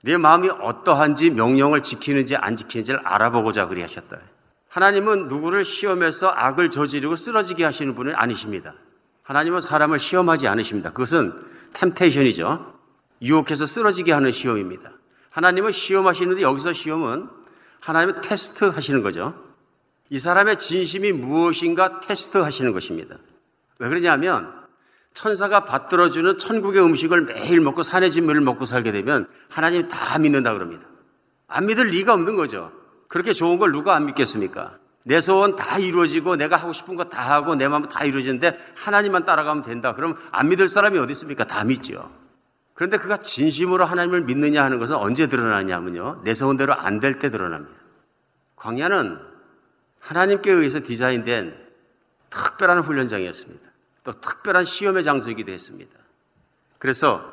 내 0.03 0.17
마음이 0.17 0.51
어떠한지 0.51 1.31
명령을 1.31 1.83
지키는지 1.83 2.37
안 2.37 2.57
지키는지를 2.57 3.01
알아보고자 3.05 3.69
그리 3.69 3.81
하셨다. 3.83 4.19
하나님은 4.69 5.29
누구를 5.29 5.65
시험해서 5.65 6.29
악을 6.29 6.71
저지르고 6.71 7.17
쓰러지게 7.17 7.65
하시는 7.65 7.95
분은 7.95 8.15
아니십니다. 8.17 8.75
하나님은 9.23 9.61
사람을 9.61 9.99
시험하지 9.99 10.49
않으십니다. 10.49 10.91
그것은 10.91 11.33
템테이션이죠. 11.75 12.75
유혹해서 13.23 13.67
쓰러지게 13.67 14.13
하는 14.13 14.33
시험입니다. 14.33 14.91
하나님은 15.31 15.73
시험하시는데 15.73 16.43
여기서 16.43 16.73
시험은 16.73 17.29
하나님은 17.81 18.21
테스트 18.21 18.65
하시는 18.65 19.03
거죠. 19.03 19.35
이 20.11 20.19
사람의 20.19 20.59
진심이 20.59 21.13
무엇인가 21.13 22.01
테스트 22.01 22.39
하시는 22.39 22.73
것입니다. 22.73 23.17
왜 23.79 23.89
그러냐면 23.89 24.64
천사가 25.15 25.65
받들어주는 25.65 26.39
천국의 26.39 26.83
음식을 26.83 27.23
매일 27.23 27.61
먹고 27.61 27.83
산의 27.83 28.11
진물을 28.11 28.41
먹고 28.41 28.67
살게 28.67 28.93
되면 28.93 29.27
하나님 29.49 29.89
다 29.89 30.19
믿는다 30.19 30.53
그럽니다. 30.53 30.87
안 31.47 31.67
믿을 31.67 31.87
리가 31.87 32.13
없는 32.15 32.35
거죠. 32.37 32.73
그렇게 33.09 33.33
좋은 33.33 33.59
걸 33.59 33.71
누가 33.73 33.95
안 33.95 34.07
믿겠습니까? 34.07 34.79
내 35.05 35.21
소원 35.21 35.55
다 35.55 35.79
이루어지고 35.79 36.35
내가 36.37 36.57
하고 36.57 36.73
싶은 36.73 36.97
거 36.97 37.05
다 37.09 37.31
하고 37.31 37.55
내 37.55 37.69
마음 37.69 37.87
다 37.89 38.05
이루어지는데 38.05 38.59
하나님만 38.75 39.25
따라가면 39.25 39.63
된다. 39.63 39.95
그럼 39.95 40.17
안 40.33 40.49
믿을 40.49 40.69
사람이 40.69 40.99
어디 40.99 41.13
있습니까? 41.13 41.45
다 41.45 41.63
믿죠. 41.63 42.11
그런데 42.73 42.97
그가 42.97 43.17
진심으로 43.19 43.85
하나님을 43.85 44.23
믿느냐 44.23 44.65
하는 44.65 44.81
것은 44.81 44.97
언제 44.97 45.29
드러나냐면요. 45.29 46.23
내 46.25 46.35
소원대로 46.35 46.75
안 46.75 46.99
될 46.99 47.21
때 47.21 47.31
드러납니다. 47.31 47.73
광야는 48.57 49.21
하나님께 50.01 50.51
의해서 50.51 50.81
디자인된 50.83 51.55
특별한 52.31 52.81
훈련장이었습니다. 52.81 53.71
또 54.05 54.13
특별한 54.13 54.65
시험의 54.65 55.03
장소이기도 55.03 55.51
했습니다. 55.51 55.93
그래서 56.79 57.33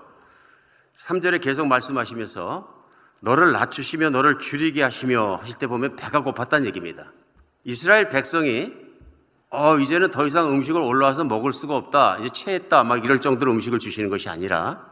3절에 0.97 1.41
계속 1.41 1.67
말씀하시면서 1.67 2.81
너를 3.21 3.51
낮추시며 3.51 4.10
너를 4.10 4.39
줄이게 4.39 4.81
하시며 4.81 5.36
하실 5.41 5.55
때 5.55 5.67
보면 5.67 5.95
배가 5.95 6.23
고팠다는 6.23 6.65
얘기입니다. 6.65 7.12
이스라엘 7.63 8.10
백성이 8.10 8.73
어, 9.49 9.77
이제는 9.77 10.12
더 10.12 10.25
이상 10.25 10.47
음식을 10.47 10.81
올라와서 10.81 11.25
먹을 11.25 11.51
수가 11.53 11.75
없다. 11.75 12.17
이제 12.19 12.29
체했다. 12.29 12.84
막 12.86 13.03
이럴 13.03 13.19
정도로 13.19 13.51
음식을 13.51 13.79
주시는 13.79 14.10
것이 14.10 14.29
아니라 14.29 14.89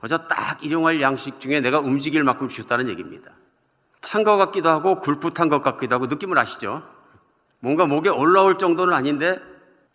그저 0.00 0.18
딱 0.26 0.62
일용할 0.64 1.00
양식 1.00 1.38
중에 1.38 1.60
내가 1.60 1.78
움직일 1.78 2.24
만큼 2.24 2.48
주셨다는 2.48 2.88
얘기입니다. 2.88 3.30
찬 4.00 4.24
것 4.24 4.36
같기도 4.36 4.68
하고 4.68 4.98
굴풋한 4.98 5.48
것 5.48 5.62
같기도 5.62 5.94
하고 5.94 6.06
느낌을 6.06 6.36
아시죠? 6.36 6.82
뭔가 7.60 7.86
목에 7.86 8.08
올라올 8.08 8.58
정도는 8.58 8.92
아닌데 8.92 9.40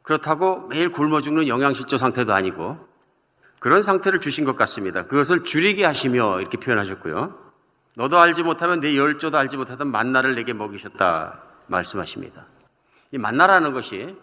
그렇다고 0.08 0.68
매일 0.68 0.90
굶어 0.90 1.20
죽는 1.20 1.50
영양실조 1.50 1.98
상태도 1.98 2.34
아니고 2.34 2.78
그런 3.60 3.84
상태를 3.84 4.22
주신 4.22 4.46
것 4.46 4.56
같습니다. 4.56 5.06
그것을 5.06 5.44
줄이게 5.44 5.84
하시며 5.84 6.40
이렇게 6.40 6.58
표현하셨고요. 6.58 7.38
너도 7.98 8.18
알지 8.18 8.44
못하면 8.44 8.80
내 8.80 8.96
열조도 8.96 9.38
알지 9.38 9.58
못하던 9.58 9.92
만나를 9.92 10.36
내게 10.36 10.54
먹이셨다 10.54 11.42
말씀하십니다. 11.68 12.48
이 13.12 13.18
만나라는 13.18 13.74
것이 13.74 14.16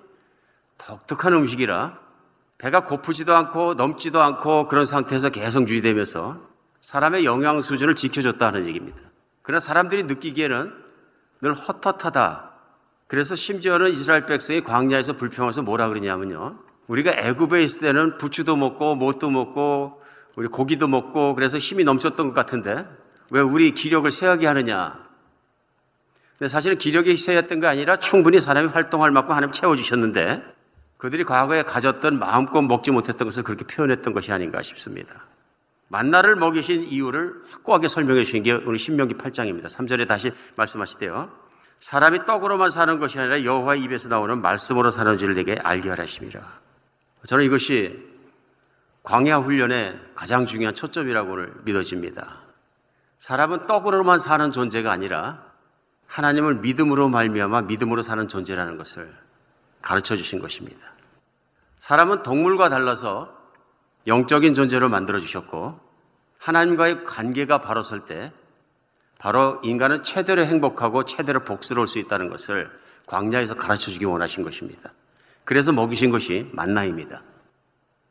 독특한 0.79 1.35
음식이라 1.35 1.99
배가 2.57 2.85
고프지도 2.85 3.35
않고 3.35 3.75
넘지도 3.75 4.23
않고 4.23 4.69
그런 4.69 4.87
상태에서 4.87 5.29
계속 5.29 5.69
유지되면서 5.69 6.41
사람의 6.81 7.27
영양 7.27 7.61
수준을 7.61 7.95
지켜줬다는 7.95 8.67
얘기입니다. 8.69 8.99
그러나 9.43 9.61
사람들이 9.61 10.05
느끼기에는 10.05 10.73
늘 11.43 11.53
헛헛하다. 11.53 12.54
그래서 13.07 13.37
심지어는 13.37 13.91
이스라엘 13.93 14.27
백성이 14.27 14.63
광야에서 14.63 15.15
불평해서 15.15 15.63
뭐라 15.63 15.89
그러냐면요. 15.89 16.59
우리가 16.87 17.13
애굽에 17.13 17.63
있을 17.63 17.81
때는 17.83 18.19
부추도 18.19 18.57
먹고 18.57 18.95
못도 18.95 19.31
먹고 19.31 20.03
우리 20.37 20.49
고기도 20.49 20.89
먹고 20.89 21.35
그래서 21.35 21.59
힘이 21.59 21.85
넘쳤던 21.85 22.29
것 22.29 22.35
같은데 22.35 22.87
왜 23.31 23.41
우리 23.41 23.73
기력을 23.73 24.11
쇠하게 24.11 24.47
하느냐? 24.47 25.05
근데 26.39 26.49
사실은 26.49 26.77
기력이 26.77 27.17
쇠했던 27.17 27.61
게 27.61 27.67
아니라 27.67 27.97
충분히 27.97 28.41
사람이 28.41 28.69
활동할 28.69 29.11
만큼 29.11 29.35
하나님 29.35 29.53
채워주셨는데 29.53 30.43
그들이 30.97 31.25
과거에 31.25 31.63
가졌던 31.63 32.19
마음껏 32.19 32.63
먹지 32.63 32.91
못했던 32.91 33.27
것을 33.27 33.43
그렇게 33.43 33.65
표현했던 33.65 34.13
것이 34.13 34.33
아닌가 34.33 34.63
싶습니다. 34.63 35.27
만나를 35.89 36.35
먹이신 36.37 36.85
이유를 36.85 37.43
확고하게 37.51 37.89
설명해 37.89 38.25
주신 38.25 38.43
게 38.43 38.53
오늘 38.53 38.79
신명기 38.79 39.15
8장입니다. 39.15 39.67
3절에 39.67 40.09
다시 40.09 40.33
말씀하시대요. 40.57 41.44
사람이 41.85 42.25
떡으로만 42.25 42.71
사는 42.71 42.99
것이 42.99 43.19
아니라 43.19 43.45
여호와의 43.45 43.83
입에서 43.83 44.09
나오는 44.09 44.41
말씀으로 44.41 44.91
사는 44.91 45.19
줄을 45.19 45.35
내게 45.35 45.59
알게 45.63 45.91
하라심이라. 45.91 46.41
저는 47.27 47.45
이것이 47.45 48.03
광야 49.03 49.41
훈련의 49.41 50.01
가장 50.15 50.47
중요한 50.47 50.75
초점이라고 50.75 51.37
믿어집니다. 51.65 52.39
사람은 53.19 53.67
떡으로만 53.67 54.19
사는 54.19 54.51
존재가 54.51 54.91
아니라 54.91 55.45
하나님을 56.07 56.55
믿음으로 56.55 57.11
말미암아 57.11 57.63
믿음으로 57.63 58.01
사는 58.01 58.29
존재라는 58.29 58.79
것을 58.79 59.15
가르쳐 59.83 60.17
주신 60.17 60.39
것입니다. 60.39 60.81
사람은 61.81 62.23
동물과 62.23 62.71
달라서 62.71 63.31
영적인 64.07 64.55
존재로 64.55 64.89
만들어 64.89 65.21
주셨고 65.21 65.79
하나님과의 66.39 67.05
관계가 67.05 67.59
바로 67.59 67.83
설 67.83 68.07
때 68.07 68.33
바로 69.25 69.59
인간은 69.63 70.03
최대로 70.03 70.45
행복하고 70.45 71.07
최대로 71.07 71.45
복스러울 71.45 71.89
수 71.89 71.99
있다는 71.99 72.29
것을 72.29 72.69
광야에서 73.07 73.55
가르쳐 73.55 73.91
주기 73.91 74.05
원하신 74.05 74.45
것입니다. 74.45 74.93
그래서 75.45 75.73
먹이신 75.73 76.11
것이 76.11 76.51
만나입니다. 76.53 77.23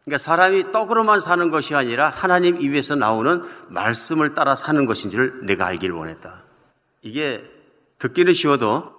그러니까 0.03 0.17
사람이 0.17 0.71
떡으로만 0.71 1.19
사는 1.19 1.51
것이 1.51 1.75
아니라 1.75 2.09
하나님 2.09 2.59
입에서 2.59 2.95
나오는 2.95 3.43
말씀을 3.67 4.33
따라 4.33 4.55
사는 4.55 4.87
것인지를 4.87 5.45
내가 5.45 5.67
알기를 5.67 5.93
원했다. 5.93 6.45
이게 7.03 7.47
듣기는 7.99 8.33
쉬워도 8.33 8.91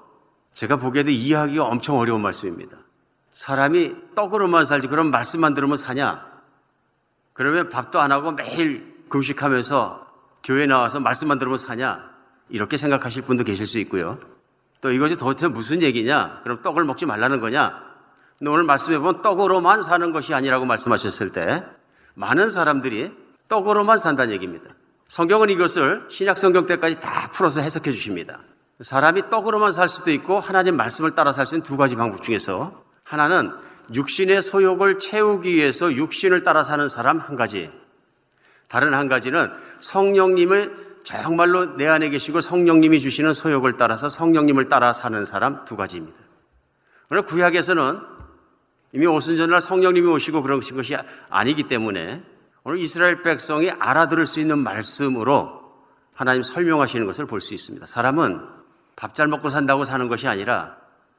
제가 0.53 0.77
보기에도 0.77 1.11
이해하기가 1.11 1.64
엄청 1.64 1.98
어려운 1.98 2.22
말씀입니다. 2.22 2.77
사람이 3.33 4.14
떡으로만 4.14 4.66
살지 4.66 4.87
그런 4.87 5.11
말씀만 5.11 5.55
들으면 5.55 5.77
사냐? 5.77 6.24
그러면 7.33 7.70
밥도 7.70 8.00
안 8.00 8.12
하고 8.12 8.31
매일 8.31 9.03
금식하면서 9.09 10.13
교회 10.44 10.66
나와서 10.66 11.00
말씀만 11.00 11.38
들으면 11.38 11.59
사냐? 11.59 12.11
이렇게 12.50 12.76
생각하실 12.76 13.22
분도 13.22 13.42
계실 13.44 13.66
수 13.66 13.78
있고요. 13.78 14.18
또 14.83 14.92
이것이 14.92 15.16
도대체 15.16 15.48
무슨 15.48 15.83
얘기냐? 15.83 16.40
그럼 16.42 16.61
떡을 16.62 16.85
먹지 16.85 17.07
말라는 17.07 17.40
거냐? 17.40 17.83
오늘 18.42 18.64
말씀해 18.64 18.98
보면 18.98 19.22
떡으로만 19.22 19.83
사는 19.83 20.12
것이 20.12 20.35
아니라고 20.35 20.66
말씀하셨을 20.66 21.33
때 21.33 21.64
많은 22.14 22.50
사람들이 22.50 23.12
떡으로만 23.48 23.96
산다는 23.96 24.35
얘기입니다. 24.35 24.66
성경은 25.09 25.48
이것을 25.48 26.07
신약 26.11 26.37
성경 26.37 26.66
때까지 26.66 27.00
다 27.00 27.30
풀어서 27.33 27.62
해석해 27.62 27.90
주십니다. 27.92 28.40
사람이 28.80 29.30
떡으로만 29.30 29.72
살 29.72 29.88
수도 29.88 30.11
있고 30.11 30.40
하나님 30.40 30.76
말씀을 30.76 31.14
따라 31.14 31.33
살 31.33 31.46
수 31.46 31.54
있는 31.54 31.64
두 31.64 31.78
가지 31.78 31.96
방법 31.96 32.22
중에서 32.22 32.85
하나는 33.04 33.52
육신의 33.94 34.42
소욕을 34.42 34.98
채우기 34.98 35.54
위해서 35.54 35.92
육신을 35.92 36.42
따라 36.42 36.62
사는 36.62 36.87
사람 36.88 37.18
한 37.18 37.37
가지. 37.37 37.70
다른 38.68 38.94
한 38.94 39.09
가지는 39.09 39.50
성령님을 39.81 40.85
정말로 41.05 41.77
내 41.77 41.87
안에 41.87 42.09
계시고 42.09 42.40
성령님이 42.40 43.00
주시는 43.00 43.35
소욕을 43.35 43.77
따라서 43.77 44.09
성령님을 44.09 44.68
따라 44.68 44.92
사는 44.92 45.24
사람 45.24 45.64
두 45.64 45.77
가지입니다. 45.77 46.18
오늘 47.11 47.22
구약에서는 47.22 48.00
이미 48.92 49.07
오순절날 49.07 49.61
성령님이 49.61 50.07
오시고 50.09 50.42
그런 50.42 50.61
것이 50.61 50.96
아니기 51.29 51.64
때문에 51.64 52.22
오늘 52.62 52.79
이스라엘 52.79 53.22
백성이 53.22 53.70
알아들을 53.70 54.27
수 54.27 54.40
있는 54.40 54.59
말씀으로 54.59 55.62
하나님 56.14 56.42
설명하시는 56.42 57.05
것을 57.07 57.27
볼 57.27 57.40
수 57.40 57.55
있습니다. 57.55 57.85
사람은 57.87 58.40
밥 58.96 59.14
잘 59.14 59.27
먹고 59.27 59.50
산다고 59.50 59.85
사는 59.85 60.09
것이 60.09 60.29
아니라 60.29 60.77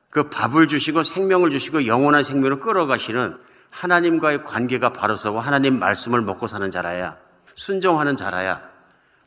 그 0.10 0.30
밥을 0.30 0.68
주시고 0.68 1.04
생명을 1.04 1.52
주시고 1.52 1.86
영원한 1.86 2.24
생명을 2.24 2.62
끌어가시는 2.62 3.38
하나님과의 3.70 4.44
관계가 4.44 4.94
바로 4.94 5.18
서고 5.18 5.42
하나님 5.42 5.78
말씀을 5.80 6.22
먹고 6.22 6.48
사는 6.48 6.72
자라야 6.72 7.18
순종하는 7.56 8.16
자라야 8.16 8.62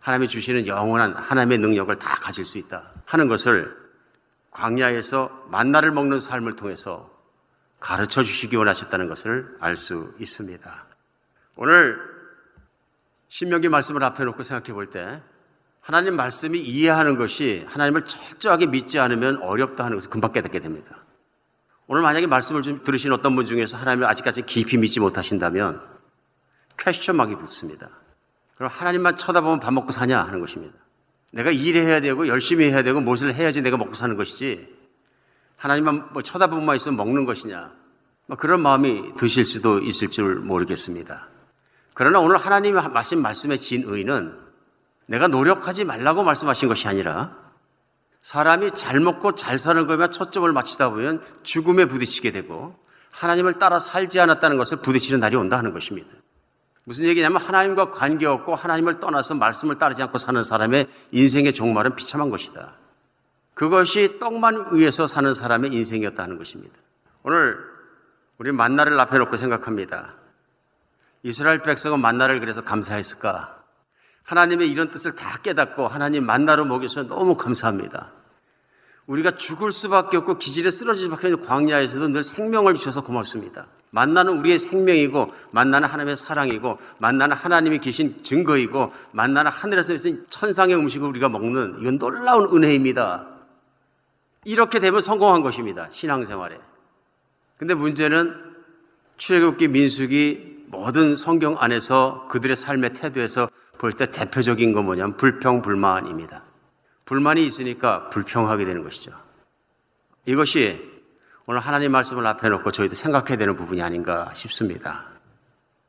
하나님이 0.01 0.29
주시는 0.29 0.67
영원한 0.67 1.15
하나님의 1.15 1.59
능력을 1.59 1.95
다 1.97 2.15
가질 2.15 2.45
수 2.45 2.59
있다 2.59 2.93
하는 3.05 3.29
것을 3.29 3.77
광야에서 4.51 5.47
만나를 5.51 5.91
먹는 5.93 6.21
삶을 6.21 6.55
통해서 6.55 7.11
가르쳐 7.81 8.23
주시기 8.23 8.57
원하셨다는 8.57 9.09
것을 9.09 9.57
알 9.61 9.77
수 9.77 10.15
있습니다. 10.19 10.85
오늘 11.57 11.99
신명기 13.29 13.69
말씀을 13.69 14.03
앞에 14.05 14.25
놓고 14.25 14.43
생각해 14.43 14.73
볼 14.73 14.91
때 14.91 15.23
하나님 15.81 16.17
말씀이 16.17 16.59
이해하는 16.59 17.17
것이 17.17 17.65
하나님을 17.69 18.05
철저하게 18.05 18.67
믿지 18.67 18.99
않으면 18.99 19.43
어렵다 19.43 19.85
하는 19.85 19.97
것을 19.97 20.11
금방 20.11 20.33
깨닫게 20.33 20.61
됩니다. 20.61 20.99
오늘 21.87 22.03
만약에 22.03 22.27
말씀을 22.27 22.63
좀 22.63 22.83
들으신 22.85 23.13
어떤 23.13 23.35
분 23.35 23.47
중에서 23.47 23.79
하나님을 23.79 24.07
아직까지 24.07 24.43
깊이 24.43 24.77
믿지 24.77 25.01
못하신다면 25.01 25.81
퀘스천 26.77 27.17
마이 27.17 27.35
붙습니다. 27.37 27.89
그럼 28.59 28.73
하나님만 28.73 29.17
쳐다보면 29.17 29.61
밥 29.61 29.73
먹고 29.73 29.93
사냐 29.93 30.21
하는 30.21 30.41
것입니다. 30.41 30.75
내가 31.31 31.53
일해야 31.53 32.01
되고 32.01 32.27
열심히 32.27 32.67
해야 32.67 32.83
되고 32.83 33.01
무엇을 33.01 33.33
해야지 33.33 33.63
내가 33.63 33.77
먹고 33.77 33.95
사는 33.95 34.17
것이지 34.17 34.77
하나님만 35.57 36.09
뭐 36.13 36.23
쳐다보고만 36.23 36.75
있으면 36.75 36.97
먹는 36.97 37.25
것이냐 37.25 37.71
뭐 38.27 38.37
그런 38.37 38.61
마음이 38.61 39.15
드실 39.17 39.45
수도 39.45 39.79
있을 39.79 40.09
줄 40.09 40.37
모르겠습니다. 40.37 41.29
그러나 41.95 42.19
오늘 42.19 42.37
하나님이 42.37 42.77
하신 42.79 43.23
말씀의 43.23 43.59
진의는 43.59 44.37
내가 45.07 45.29
노력하지 45.29 45.85
말라고 45.85 46.25
말씀하신 46.25 46.69
것이 46.69 46.89
아니라 46.89 47.37
사람이 48.23 48.73
잘 48.73 48.99
먹고 48.99 49.37
잘 49.37 49.57
사는 49.57 49.87
것에만 49.87 50.11
초점을 50.11 50.51
맞추다 50.53 50.91
보면 50.91 51.23
죽음에 51.45 51.85
부딪히게 51.85 52.33
되고 52.33 52.75
하나님을 53.13 53.61
따라 53.61 53.79
살지 53.79 54.19
않았다는 54.19 54.57
것을 54.57 54.79
부딪히는 54.79 55.21
날이 55.21 55.37
온다 55.37 55.57
하는 55.59 55.73
것입니다. 55.73 56.09
무슨 56.89 57.05
얘기냐면 57.05 57.39
하나님과 57.39 57.91
관계없고 57.91 58.55
하나님을 58.55 58.99
떠나서 58.99 59.35
말씀을 59.35 59.77
따르지 59.77 60.03
않고 60.05 60.17
사는 60.17 60.43
사람의 60.43 60.87
인생의 61.11 61.53
종말은 61.53 61.97
비참한 61.97 62.31
것이다. 62.31 62.77
그것이 63.53 64.19
떡만 64.19 64.75
위해서 64.75 65.07
사는 65.07 65.35
사람의 65.35 65.71
인생이었다는 65.75 66.39
것입니다. 66.39 66.75
오늘 67.25 67.59
우리 68.39 68.53
만나를 68.53 68.99
앞에 69.01 69.19
놓고 69.19 69.37
생각합니다. 69.37 70.15
이스라엘 71.25 71.61
백성은 71.61 72.01
만나를 72.01 72.41
그래서 72.41 72.63
감사했을까? 72.65 73.63
하나님의 74.23 74.71
이런 74.71 74.91
뜻을 74.91 75.15
다 75.15 75.41
깨닫고 75.43 75.89
하나님 75.89 76.25
만나로 76.25 76.65
먹여서 76.65 77.03
너무 77.03 77.37
감사합니다. 77.37 78.13
우리가 79.05 79.33
죽을 79.33 79.73
수밖에 79.73 80.17
없고 80.17 80.39
기질에 80.39 80.71
쓰러질 80.71 81.05
수밖에 81.05 81.27
없는 81.27 81.47
광야에서도 81.47 82.09
늘 82.09 82.25
생명을 82.25 82.73
주셔서 82.77 83.03
고맙습니다. 83.03 83.67
만나는 83.91 84.39
우리의 84.39 84.59
생명이고 84.59 85.33
만나는 85.53 85.89
하나님의 85.89 86.17
사랑이고 86.17 86.79
만나는 86.99 87.37
하나님이 87.37 87.79
계신 87.79 88.23
증거이고 88.23 88.93
만나는 89.13 89.51
하늘에서 89.51 89.95
있는 89.95 90.27
천상의 90.31 90.77
음식을 90.77 91.09
우리가 91.09 91.29
먹는 91.29 91.79
이건 91.81 91.99
놀라운 91.99 92.55
은혜입니다. 92.55 93.27
이렇게 94.45 94.79
되면 94.79 95.01
성공한 95.01 95.43
것입니다. 95.43 95.89
신앙생활에. 95.91 96.59
근데 97.57 97.75
문제는 97.75 98.35
출애굽기 99.17 99.69
민숙이 99.69 100.65
모든 100.69 101.17
성경 101.17 101.57
안에서 101.59 102.27
그들의 102.31 102.57
삶의 102.57 102.95
태도에서 102.95 103.49
볼 103.79 103.93
때 103.93 104.11
대표적인 104.11 104.73
건 104.73 104.87
뭐냐면 104.87 105.17
불평 105.17 105.63
불만입니다. 105.63 106.43
불만이 107.05 107.47
있으니까 107.47 108.11
불평하게 108.11 108.65
되는 108.65 108.83
것이죠. 108.83 109.13
이것이 110.27 110.98
오늘 111.51 111.63
하나님 111.63 111.93
말씀을 111.93 112.27
앞에 112.27 112.51
놓고 112.51 112.73
저희도 112.73 112.95
생각해야 112.95 113.39
되는 113.39 113.57
부분이 113.57 113.81
아닌가 113.81 114.31
싶습니다. 114.35 115.07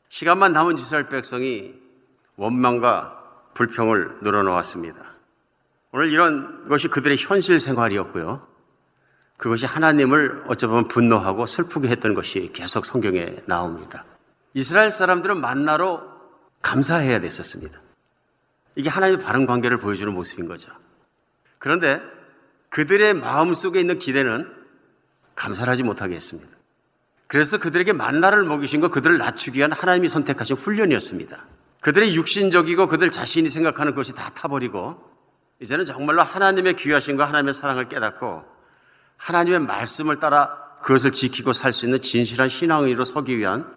시간만 0.08 0.54
남은 0.54 0.78
이스라엘 0.78 1.10
백성이 1.10 1.74
원망과 2.38 3.50
불평을 3.56 4.19
늘어놓았습니다. 4.22 4.98
오늘 5.91 6.13
이런 6.13 6.69
것이 6.69 6.88
그들의 6.88 7.17
현실 7.19 7.60
생활이었고요. 7.60 8.48
그것이 9.36 9.65
하나님을 9.65 10.45
어쩌면 10.48 10.88
분노하고 10.88 11.45
슬프게 11.45 11.89
했던 11.89 12.13
것이 12.13 12.52
계속 12.54 12.86
성경에 12.86 13.36
나옵니다. 13.45 14.06
이스라엘 14.54 14.91
사람들은 14.91 15.41
만나로 15.41 16.02
감사해야 16.62 17.19
됐었습니다. 17.19 17.78
이게 18.76 18.89
하나님의 18.89 19.26
바른 19.26 19.45
관계를 19.45 19.80
보여주는 19.80 20.13
모습인 20.13 20.48
거죠. 20.48 20.72
그런데 21.58 22.02
그들의 22.69 23.15
마음 23.15 23.54
속에 23.54 23.82
있는 23.82 24.00
기대는 24.00 24.59
감사를 25.39 25.71
하지 25.71 25.84
못하게 25.84 26.15
했습니다. 26.15 26.49
그래서 27.28 27.58
그들에게 27.58 27.93
만나를 27.93 28.43
먹이신 28.43 28.82
것, 28.82 28.91
그들을 28.91 29.17
낮추기 29.17 29.60
위한 29.60 29.71
하나님이 29.71 30.10
선택하신 30.10 30.58
훈련이었습니다. 30.58 31.45
그들의 31.82 32.13
육신적이고 32.15 32.88
그들 32.88 33.10
자신이 33.10 33.49
생각하는 33.49 33.95
것이 33.95 34.13
다 34.13 34.32
타버리고, 34.36 34.99
이제는 35.62 35.86
정말로 35.86 36.23
하나님의 36.23 36.75
귀하신과 36.75 37.25
하나님의 37.25 37.54
사랑을 37.54 37.88
깨닫고, 37.88 38.43
하나님의 39.17 39.60
말씀을 39.62 40.19
따라 40.19 40.49
그것을 40.82 41.12
지키고 41.12 41.54
살 41.54 41.71
수 41.71 41.86
있는 41.86 42.02
진실한 42.02 42.49
신앙인으로 42.49 43.06
서기 43.06 43.38
위한 43.38 43.73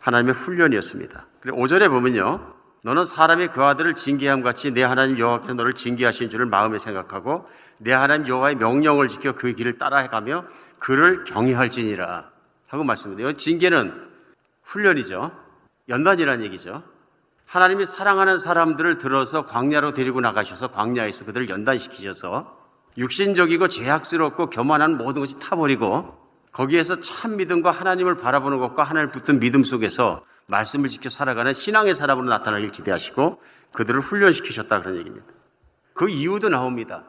하나님의 0.00 0.34
훈련이었습니다. 0.34 1.26
그리고 1.40 1.58
5절에 1.58 1.88
보면요. 1.88 2.54
너는 2.84 3.04
사람이 3.04 3.48
그 3.48 3.62
아들을 3.62 3.94
징계함 3.94 4.42
같이 4.42 4.70
내 4.70 4.82
하나님 4.82 5.18
여호와께서 5.18 5.54
너를 5.54 5.74
징계하신 5.74 6.30
줄을 6.30 6.46
마음에 6.46 6.78
생각하고 6.78 7.48
내 7.78 7.92
하나님 7.92 8.28
여호와의 8.28 8.56
명령을 8.56 9.08
지켜 9.08 9.34
그 9.34 9.52
길을 9.52 9.78
따라가며 9.78 10.44
그를 10.78 11.24
경외할지니라 11.24 12.30
하고 12.68 12.84
말씀드려요. 12.84 13.34
징계는 13.34 14.08
훈련이죠. 14.62 15.32
연단이라는 15.88 16.44
얘기죠. 16.44 16.82
하나님이 17.46 17.86
사랑하는 17.86 18.38
사람들을 18.38 18.98
들어서 18.98 19.46
광야로 19.46 19.94
데리고 19.94 20.20
나가셔서 20.20 20.68
광야에서 20.68 21.24
그들을 21.24 21.48
연단시키셔서 21.48 22.58
육신적이고 22.98 23.68
죄악스럽고 23.68 24.50
교만한 24.50 24.98
모든 24.98 25.20
것이 25.20 25.38
타버리고 25.38 26.14
거기에서 26.52 27.00
참 27.00 27.36
믿음과 27.36 27.70
하나님을 27.70 28.16
바라보는 28.16 28.58
것과 28.58 28.84
하나님을 28.84 29.12
붙든 29.12 29.40
믿음 29.40 29.64
속에서 29.64 30.24
말씀을 30.46 30.88
지켜 30.88 31.08
살아가는 31.08 31.54
신앙의 31.54 31.94
사람으로 31.94 32.28
나타나길 32.28 32.70
기대하시고 32.70 33.40
그들을 33.72 34.00
훈련시키셨다 34.00 34.80
그런 34.80 34.96
얘기입니다. 34.96 35.26
그 35.94 36.08
이유도 36.08 36.48
나옵니다. 36.48 37.04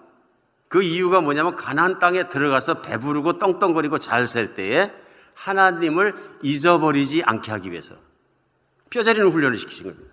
그 0.70 0.84
이유가 0.84 1.20
뭐냐면 1.20 1.56
가나안 1.56 2.00
땅에 2.00 2.30
들어가서 2.30 2.82
배부르고 2.82 3.40
떵떵거리고 3.40 3.98
잘 3.98 4.28
살 4.28 4.56
때에 4.56 4.94
하나님을 5.34 6.16
잊어버리지 6.44 7.24
않게 7.24 7.52
하기 7.52 7.72
위해서 7.72 7.96
뼈저리는 8.90 9.30
훈련을 9.32 9.58
시키신 9.58 9.88
겁니다. 9.88 10.12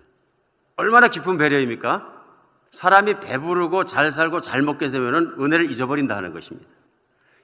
얼마나 0.77 1.07
깊은 1.09 1.37
배려입니까? 1.37 2.13
사람이 2.71 3.19
배부르고 3.19 3.85
잘 3.85 4.11
살고 4.11 4.41
잘 4.41 4.61
먹게 4.61 4.89
되면 4.89 5.35
은혜를 5.39 5.69
잊어버린다는 5.71 6.33
것입니다. 6.33 6.67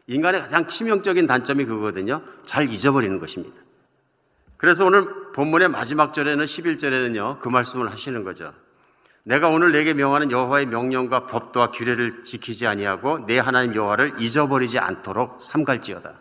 인간의 0.07 0.41
가장 0.41 0.67
치명적인 0.67 1.27
단점이 1.27 1.65
그거거든요. 1.65 2.23
잘 2.45 2.69
잊어버리는 2.69 3.19
것입니다. 3.19 3.55
그래서 4.57 4.85
오늘 4.85 5.31
본문의 5.33 5.67
마지막 5.69 6.13
절에는 6.13 6.43
11절에는요. 6.45 7.39
그 7.39 7.49
말씀을 7.49 7.91
하시는 7.91 8.23
거죠. 8.23 8.53
내가 9.23 9.47
오늘 9.47 9.71
내게 9.71 9.93
명하는 9.93 10.31
여호와의 10.31 10.65
명령과 10.65 11.27
법도와 11.27 11.71
규례를 11.71 12.23
지키지 12.25 12.67
아니하고 12.67 13.25
내 13.25 13.39
하나님 13.39 13.73
여호와를 13.75 14.15
잊어버리지 14.19 14.79
않도록 14.79 15.41
삼갈지어다. 15.41 16.13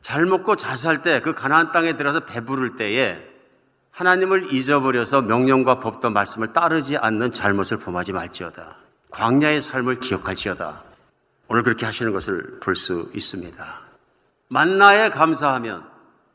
잘 0.00 0.24
먹고 0.26 0.56
잘 0.56 0.76
살 0.76 1.02
때 1.02 1.20
그 1.20 1.34
가나안 1.34 1.72
땅에 1.72 1.96
들어서 1.96 2.20
배부를 2.20 2.76
때에 2.76 3.18
하나님을 3.90 4.52
잊어버려서 4.52 5.22
명령과 5.22 5.80
법도 5.80 6.10
말씀을 6.10 6.52
따르지 6.52 6.96
않는 6.96 7.32
잘못을 7.32 7.76
범하지 7.78 8.12
말지어다. 8.12 8.76
광야의 9.10 9.60
삶을 9.62 10.00
기억할지어다. 10.00 10.82
오늘 11.48 11.62
그렇게 11.62 11.86
하시는 11.86 12.10
것을 12.12 12.58
볼 12.60 12.74
수 12.74 13.10
있습니다. 13.14 13.80
만나에 14.48 15.10
감사하면 15.10 15.84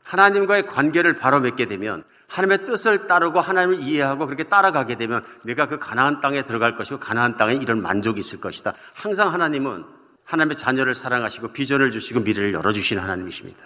하나님과의 0.04 0.66
관계를 0.66 1.16
바로 1.16 1.40
맺게 1.40 1.66
되면 1.66 2.04
하나님의 2.30 2.64
뜻을 2.64 3.08
따르고 3.08 3.40
하나님을 3.40 3.80
이해하고 3.80 4.26
그렇게 4.26 4.44
따라가게 4.44 4.96
되면 4.96 5.24
내가 5.42 5.66
그 5.66 5.78
가나안 5.78 6.20
땅에 6.20 6.42
들어갈 6.44 6.76
것이고 6.76 7.00
가나안 7.00 7.36
땅에 7.36 7.54
이런 7.54 7.82
만족이 7.82 8.20
있을 8.20 8.40
것이다. 8.40 8.72
항상 8.94 9.32
하나님은 9.32 9.84
하나님의 10.24 10.56
자녀를 10.56 10.94
사랑하시고 10.94 11.48
비전을 11.48 11.90
주시고 11.90 12.20
미래를 12.20 12.54
열어 12.54 12.72
주시는 12.72 13.02
하나님이십니다. 13.02 13.60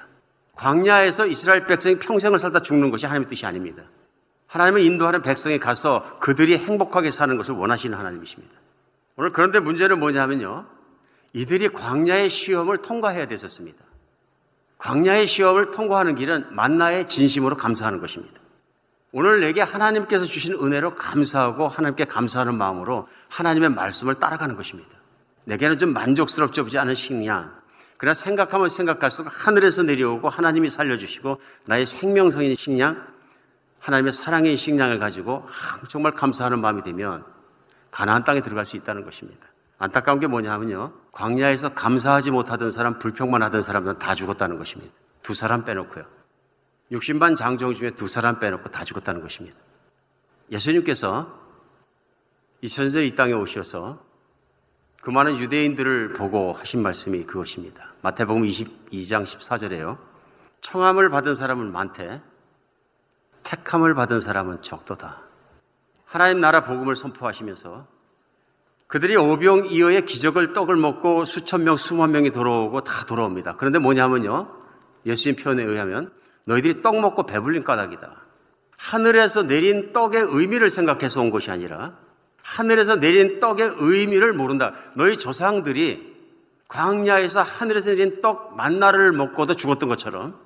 광야에서 0.57 1.27
이스라엘 1.27 1.67
백성이 1.67 1.99
평생을 1.99 2.39
살다 2.39 2.61
죽는 2.61 2.91
것이 2.91 3.05
하나님의 3.05 3.29
뜻이 3.29 3.45
아닙니다. 3.45 3.83
하나님을 4.47 4.81
인도하는 4.81 5.21
백성이 5.21 5.59
가서 5.59 6.19
그들이 6.21 6.57
행복하게 6.57 7.11
사는 7.11 7.37
것을 7.37 7.55
원하시는 7.55 7.97
하나님이십니다. 7.97 8.55
오늘 9.17 9.33
그런데 9.33 9.61
문제는 9.61 10.01
뭐냐면요. 10.01 10.65
이들이 11.35 11.69
광야의 11.69 12.31
시험을 12.31 12.79
통과해야 12.79 13.27
됐었습니다. 13.27 13.85
광야의 14.79 15.27
시험을 15.27 15.71
통과하는 15.71 16.15
길은 16.15 16.55
만나의 16.55 17.09
진심으로 17.09 17.57
감사하는 17.57 18.01
것입니다. 18.01 18.44
오늘 19.17 19.39
내게 19.39 19.63
하나님께서 19.63 20.25
주신 20.25 20.55
은혜로 20.55 20.97
감사하고 20.97 21.69
하나님께 21.69 22.07
감사하는 22.07 22.57
마음으로 22.57 23.07
하나님의 23.29 23.69
말씀을 23.69 24.17
따라가는 24.17 24.57
것입니다. 24.57 24.91
내게는 25.45 25.79
좀 25.79 25.93
만족스럽지 25.93 26.77
않은 26.77 26.97
식량. 26.97 27.55
그러나 27.97 28.13
생각하면 28.13 28.69
생각할수록 28.69 29.33
하늘에서 29.47 29.85
내려오고 29.85 30.29
하나님이 30.31 30.69
살려주시고 30.69 31.41
나의 31.67 31.87
생명성인 31.87 32.57
식량, 32.57 33.07
하나님의 33.79 34.11
사랑의 34.11 34.57
식량을 34.57 34.99
가지고 34.99 35.47
정말 35.89 36.11
감사하는 36.11 36.61
마음이 36.61 36.83
되면 36.83 37.25
가나안 37.93 38.25
땅에 38.25 38.41
들어갈 38.41 38.65
수 38.65 38.77
있다는 38.77 39.05
것입니다. 39.05 39.47
안타까운 39.79 40.19
게 40.19 40.27
뭐냐면요. 40.27 40.93
광야에서 41.13 41.75
감사하지 41.75 42.33
못하던 42.33 42.73
사람, 42.73 42.99
불평만 42.99 43.45
하던 43.45 43.63
사람들은 43.63 44.01
다 44.01 44.17
죽었다는 44.17 44.59
것입니다. 44.59 44.93
두 45.23 45.35
사람 45.35 45.65
빼놓고요. 45.65 46.24
육신반 46.91 47.35
장정 47.37 47.75
중에 47.75 47.91
두 47.91 48.09
사람 48.09 48.39
빼놓고 48.39 48.71
다 48.71 48.85
죽었다는 48.85 49.21
것입니다. 49.21 49.57
예수님께서 50.51 51.41
2000년 52.63 52.93
전에 52.93 53.07
이 53.07 53.15
땅에 53.15 53.33
오셔서 53.33 54.03
그 55.01 55.11
많은 55.11 55.39
유대인들을 55.39 56.15
보고 56.15 56.55
하신 56.55 56.83
말씀이 56.83 57.25
그것입니다. 57.25 57.93
마태복음 58.03 58.45
22장 58.45 59.25
14절에요. 59.25 59.99
청함을 60.63 61.11
받은 61.11 61.35
사람은 61.35 61.73
많대. 61.73 62.23
택함을 63.43 63.95
받은 63.95 64.21
사람은 64.21 64.63
적도다. 64.63 65.23
하나님 66.07 66.41
나라 66.41 66.65
복음을 66.65 66.97
선포하시면서 66.97 67.87
그들이 68.87 69.17
오병이어의 69.17 70.07
기적을 70.07 70.53
떡을 70.53 70.77
먹고 70.77 71.25
수천 71.25 71.65
명, 71.65 71.77
수만 71.77 72.13
명이 72.13 72.31
돌아오고 72.31 72.83
다 72.83 73.05
돌아옵니다. 73.05 73.57
그런데 73.57 73.79
뭐냐면요. 73.79 74.49
예수님 75.05 75.37
표현에 75.37 75.65
의하면 75.65 76.13
너희들이 76.45 76.83
떡 76.83 77.01
먹고 77.01 77.27
배불린 77.27 77.65
까닭이다. 77.65 78.23
하늘에서 78.77 79.45
내린 79.45 79.93
떡의 79.93 80.27
의미를 80.29 80.71
생각해서 80.71 81.21
온 81.21 81.31
것이 81.31 81.51
아니라 81.51 81.97
하늘에서 82.43 82.97
내린 82.97 83.41
떡의 83.41 83.77
의미를 83.79 84.33
모른다. 84.33 84.73
너희 84.95 85.19
조상들이 85.19 86.15
광야에서 86.69 87.43
하늘에서 87.43 87.91
내린 87.91 88.21
떡 88.21 88.57
만나를 88.57 89.13
먹고도 89.13 89.55
죽었던 89.55 89.89
것처럼 89.89 90.39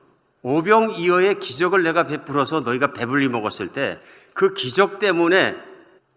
오병이어의 0.42 1.40
기적을 1.40 1.82
내가 1.82 2.04
베풀어서 2.04 2.61
너희가 2.61 2.92
배불리 2.92 3.28
먹었을 3.28 3.68
때 3.68 3.98
그 4.38 4.54
기적 4.54 5.00
때문에 5.00 5.56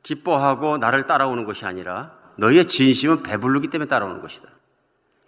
기뻐하고 0.04 0.78
나를 0.78 1.08
따라오는 1.08 1.44
것이 1.44 1.66
아니라 1.66 2.12
너희의 2.36 2.68
진심은 2.68 3.24
배불르기 3.24 3.70
때문에 3.70 3.88
따라오는 3.88 4.22
것이다. 4.22 4.48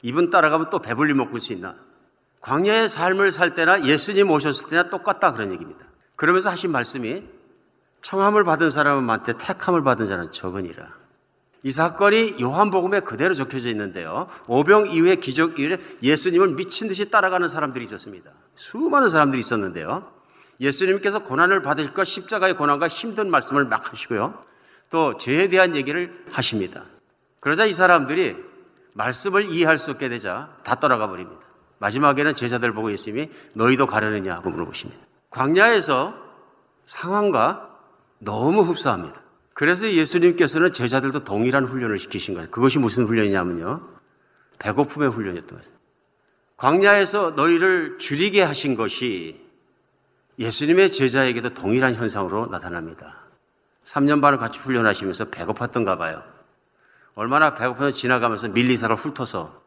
이분 0.03 0.29
따라가면 0.29 0.69
또 0.69 0.77
배불리 0.77 1.15
먹을 1.15 1.39
수 1.39 1.53
있나? 1.53 1.73
광야의 2.43 2.89
삶을 2.89 3.31
살 3.31 3.53
때나 3.53 3.85
예수님 3.85 4.29
오셨을 4.29 4.67
때나 4.67 4.89
똑같다 4.89 5.33
그런 5.33 5.53
얘기입니다. 5.53 5.85
그러면서 6.15 6.49
하신 6.49 6.71
말씀이 6.71 7.23
청함을 8.01 8.43
받은 8.43 8.69
사람은 8.69 9.03
많대 9.05 9.33
택함을 9.37 9.83
받은 9.83 10.07
자는 10.07 10.31
적으니라. 10.33 10.89
이 11.63 11.71
사건이 11.71 12.35
요한복음에 12.41 12.99
그대로 12.99 13.33
적혀져 13.33 13.69
있는데요. 13.69 14.27
오병 14.47 14.91
이후의 14.91 15.21
기적 15.21 15.57
이후에 15.57 15.77
예수님을 16.03 16.49
미친 16.55 16.89
듯이 16.89 17.09
따라가는 17.09 17.47
사람들이 17.47 17.85
있었습니다. 17.85 18.29
수많은 18.55 19.07
사람들이 19.07 19.39
있었는데요. 19.39 20.11
예수님께서 20.59 21.23
고난을 21.23 21.61
받으실 21.61 21.93
것 21.93 22.03
십자가의 22.03 22.57
고난과 22.57 22.89
힘든 22.89 23.31
말씀을 23.31 23.63
막 23.65 23.89
하시고요. 23.89 24.43
또 24.89 25.17
죄에 25.17 25.47
대한 25.47 25.77
얘기를 25.77 26.25
하십니다. 26.29 26.83
그러자 27.39 27.65
이 27.65 27.73
사람들이 27.73 28.35
말씀을 28.95 29.45
이해할 29.45 29.79
수 29.79 29.91
없게 29.91 30.09
되자 30.09 30.49
다 30.65 30.75
떠나가 30.75 31.07
버립니다. 31.07 31.52
마지막에는 31.83 32.33
제자들 32.33 32.73
보고 32.73 32.93
예수님이 32.93 33.29
너희도 33.55 33.87
가려느냐 33.87 34.33
하고 34.35 34.49
물어보십니다. 34.49 35.01
광야에서 35.31 36.15
상황과 36.85 37.69
너무 38.19 38.61
흡사합니다. 38.61 39.21
그래서 39.53 39.91
예수님께서는 39.91 40.71
제자들도 40.71 41.25
동일한 41.25 41.65
훈련을 41.65 41.99
시키신 41.99 42.35
거예요. 42.35 42.49
그것이 42.51 42.79
무슨 42.79 43.03
훈련이냐면요. 43.03 43.81
배고픔의 44.59 45.09
훈련이었던 45.09 45.57
것입니다. 45.57 45.83
광야에서 46.55 47.31
너희를 47.31 47.97
줄이게 47.99 48.41
하신 48.41 48.75
것이 48.77 49.41
예수님의 50.39 50.89
제자에게도 50.89 51.49
동일한 51.49 51.95
현상으로 51.95 52.47
나타납니다. 52.49 53.25
3년 53.83 54.21
반을 54.21 54.37
같이 54.37 54.57
훈련하시면서 54.57 55.25
배고팠던가 55.25 55.97
봐요. 55.97 56.23
얼마나 57.15 57.53
배고파서 57.53 57.91
지나가면서 57.91 58.47
밀리사를 58.47 58.95
훑어서 58.95 59.62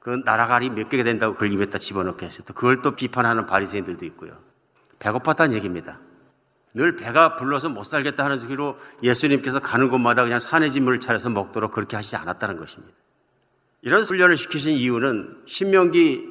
그 0.00 0.22
나라갈이 0.24 0.70
몇 0.70 0.88
개가 0.88 1.04
된다고 1.04 1.34
그걸 1.34 1.52
입에다 1.52 1.78
집어넣게 1.78 2.26
했어요. 2.26 2.44
그걸 2.46 2.82
또 2.82 2.96
비판하는 2.96 3.46
바리새인들도 3.46 4.04
있고요. 4.06 4.32
배고팠다는 4.98 5.52
얘기입니다. 5.52 6.00
늘 6.72 6.96
배가 6.96 7.36
불러서 7.36 7.68
못 7.68 7.84
살겠다 7.84 8.24
하는 8.24 8.38
소리로 8.38 8.78
예수님께서 9.02 9.60
가는 9.60 9.88
곳마다 9.88 10.22
그냥 10.24 10.38
산의 10.38 10.70
짐을 10.70 11.00
차려서 11.00 11.30
먹도록 11.30 11.72
그렇게 11.72 11.96
하시지 11.96 12.16
않았다는 12.16 12.56
것입니다. 12.56 12.94
이런 13.82 14.02
훈련을 14.02 14.36
시키신 14.36 14.74
이유는 14.74 15.42
신명기 15.46 16.28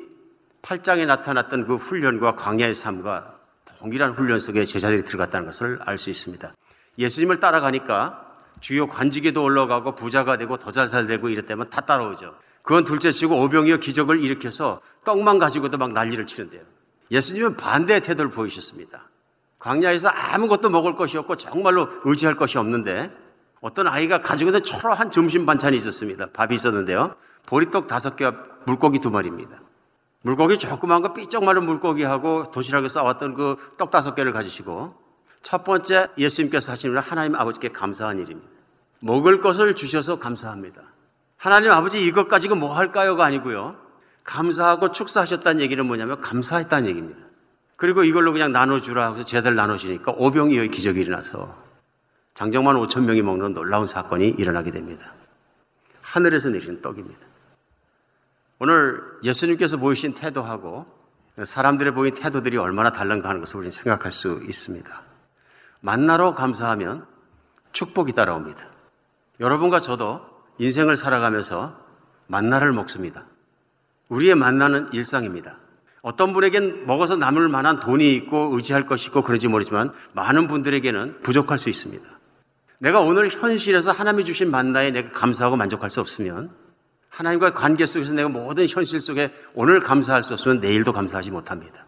8장에 0.61 1.05
나타났던 1.05 1.67
그 1.67 1.76
훈련과 1.76 2.36
광야의 2.36 2.74
삶과 2.74 3.36
동일한 3.80 4.11
훈련 4.11 4.39
속에 4.39 4.65
제자들이 4.65 5.03
들어갔다는 5.03 5.45
것을 5.45 5.80
알 5.84 5.97
수 5.97 6.09
있습니다. 6.09 6.53
예수님을 6.97 7.39
따라가니까 7.39 8.26
주요 8.59 8.88
관직에도 8.88 9.41
올라가고 9.43 9.95
부자가 9.95 10.38
되고 10.38 10.57
더 10.57 10.72
잘 10.72 10.88
살되고 10.89 11.30
이랬다면 11.30 11.70
다 11.70 11.82
따라오죠. 11.82 12.36
그건 12.64 12.84
둘째 12.84 13.12
치고 13.12 13.41
오병이어 13.41 13.78
기적을 13.78 14.20
일으켜서 14.22 14.82
떡만 15.05 15.38
가지고도 15.39 15.78
막 15.78 15.91
난리를 15.91 16.26
치는데요. 16.28 16.62
예수님은 17.12 17.57
반대의 17.57 18.01
태도를 18.01 18.30
보이셨습니다. 18.32 19.10
광야에서 19.60 20.10
아무것도 20.10 20.70
먹을 20.70 20.95
것이 20.95 21.18
없고 21.18 21.38
정말로 21.38 21.89
의지할 22.03 22.36
것이 22.36 22.57
없는데 22.57 23.12
어떤 23.62 23.88
아이가 23.88 24.22
가지고 24.22 24.51
있는 24.51 24.64
초라한 24.64 25.12
점심 25.12 25.45
반찬이 25.45 25.76
있었습니다. 25.78 26.28
밥이 26.32 26.55
있었는데요. 26.55 27.16
보리떡 27.45 27.88
다섯 27.88 28.16
개와 28.16 28.34
물고기 28.66 28.99
두 28.99 29.10
마리입니다. 29.10 29.60
물고기 30.22 30.57
조그만 30.57 31.01
거 31.01 31.14
삐쩍 31.14 31.43
마른 31.43 31.66
물고기하고 31.66 32.51
도시락을 32.51 32.89
싸왔던 32.89 33.34
그 33.34 33.55
떡 33.78 33.89
다섯 33.91 34.14
개를 34.16 34.34
가지시고 34.34 34.93
첫 35.41 35.64
번째 35.64 36.10
예수님께서 36.18 36.74
하시는 36.74 36.97
하나님 36.99 37.36
아버지께 37.36 37.70
감사한 37.70 38.20
일입니다. 38.20 38.49
먹을 38.99 39.39
것을 39.41 39.76
주셔서 39.76 40.20
감사합니다. 40.20 40.82
하나님 41.39 41.71
아버지 41.71 42.05
이것 42.05 42.27
가지고 42.27 42.55
뭐 42.55 42.75
할까요가 42.75 43.23
아니고요. 43.23 43.77
감사하고 44.25 44.91
축사하셨다는 44.91 45.61
얘기는 45.61 45.83
뭐냐면 45.85 46.19
감사했다는 46.19 46.89
얘기입니다. 46.89 47.21
그리고 47.77 48.03
이걸로 48.03 48.33
그냥 48.33 48.51
나눠주라 48.51 49.13
해서 49.13 49.23
제들 49.23 49.55
나눠주니까 49.55 50.11
오병이어의 50.17 50.69
기적이 50.69 50.99
일어나서 50.99 51.55
장정만 52.33 52.75
5천 52.75 53.05
명이 53.05 53.21
먹는 53.21 53.53
놀라운 53.53 53.85
사건이 53.85 54.27
일어나게 54.27 54.71
됩니다. 54.71 55.13
하늘에서 56.01 56.49
내리는 56.49 56.81
떡입니다. 56.81 57.21
오늘 58.59 59.01
예수님께서 59.23 59.77
보이신 59.77 60.13
태도하고 60.13 60.85
사람들의 61.41 61.93
보인 61.93 62.13
태도들이 62.13 62.57
얼마나 62.57 62.91
다른가 62.91 63.29
하는 63.29 63.39
것을 63.39 63.55
우리는 63.55 63.71
생각할 63.71 64.11
수 64.11 64.41
있습니다. 64.45 65.01
만나러 65.79 66.35
감사하면 66.35 67.07
축복이 67.71 68.11
따라옵니다. 68.11 68.67
여러분과 69.39 69.79
저도 69.79 70.28
인생을 70.60 70.95
살아가면서 70.95 71.76
만나를 72.28 72.72
먹습니다. 72.74 73.26
우리의 74.10 74.36
만나는 74.36 74.89
일상입니다. 74.93 75.57
어떤 76.01 76.34
분에겐 76.34 76.86
먹어서 76.86 77.16
남을 77.16 77.49
만한 77.49 77.80
돈이 77.80 78.14
있고 78.16 78.55
의지할 78.55 78.86
것이 78.86 79.07
있고 79.07 79.22
그런지 79.22 79.47
모르지만 79.47 79.91
많은 80.14 80.47
분들에게는 80.47 81.22
부족할 81.24 81.57
수 81.57 81.70
있습니다. 81.70 82.05
내가 82.80 83.01
오늘 83.01 83.30
현실에서 83.30 83.91
하나님이 83.91 84.26
주신 84.26 84.51
만나에 84.51 84.91
내가 84.91 85.12
감사하고 85.12 85.57
만족할 85.57 85.89
수 85.89 85.99
없으면 85.99 86.51
하나님과의 87.10 87.53
관계 87.53 87.86
속에서 87.86 88.14
내가 88.14 88.30
모든 88.30 88.68
현실 88.68 89.01
속에 89.01 89.34
오늘 89.53 89.82
감사할 89.82 90.24
수 90.24 90.34
없으면 90.34 90.62
내일도 90.62 90.93
감사하지 90.93 91.32
못합니다. 91.32 91.86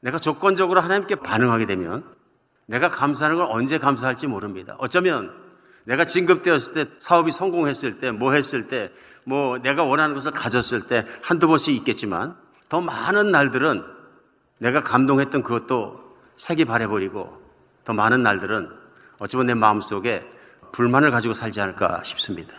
내가 0.00 0.18
조건적으로 0.18 0.80
하나님께 0.80 1.16
반응하게 1.16 1.64
되면 1.64 2.04
내가 2.66 2.90
감사하는 2.90 3.38
걸 3.38 3.46
언제 3.48 3.78
감사할지 3.78 4.26
모릅니다. 4.26 4.76
어쩌면 4.78 5.43
내가 5.84 6.04
진급되었을 6.04 6.74
때 6.74 6.90
사업이 6.98 7.30
성공했을 7.30 8.00
때 8.00 8.10
뭐 8.10 8.32
했을 8.32 8.68
때 8.68 8.90
뭐 9.26 9.58
내가 9.58 9.84
원하는 9.84 10.14
것을 10.14 10.32
가졌을 10.32 10.86
때 10.86 11.06
한두 11.22 11.48
번씩 11.48 11.74
있겠지만 11.76 12.36
더 12.68 12.80
많은 12.80 13.30
날들은 13.30 13.82
내가 14.58 14.82
감동했던 14.82 15.42
그것도 15.42 16.16
색이 16.36 16.66
바래버리고 16.66 17.42
더 17.84 17.92
많은 17.92 18.22
날들은 18.22 18.70
어쩌면 19.18 19.46
내 19.46 19.54
마음속에 19.54 20.30
불만을 20.72 21.10
가지고 21.10 21.34
살지 21.34 21.60
않을까 21.60 22.02
싶습니다. 22.04 22.54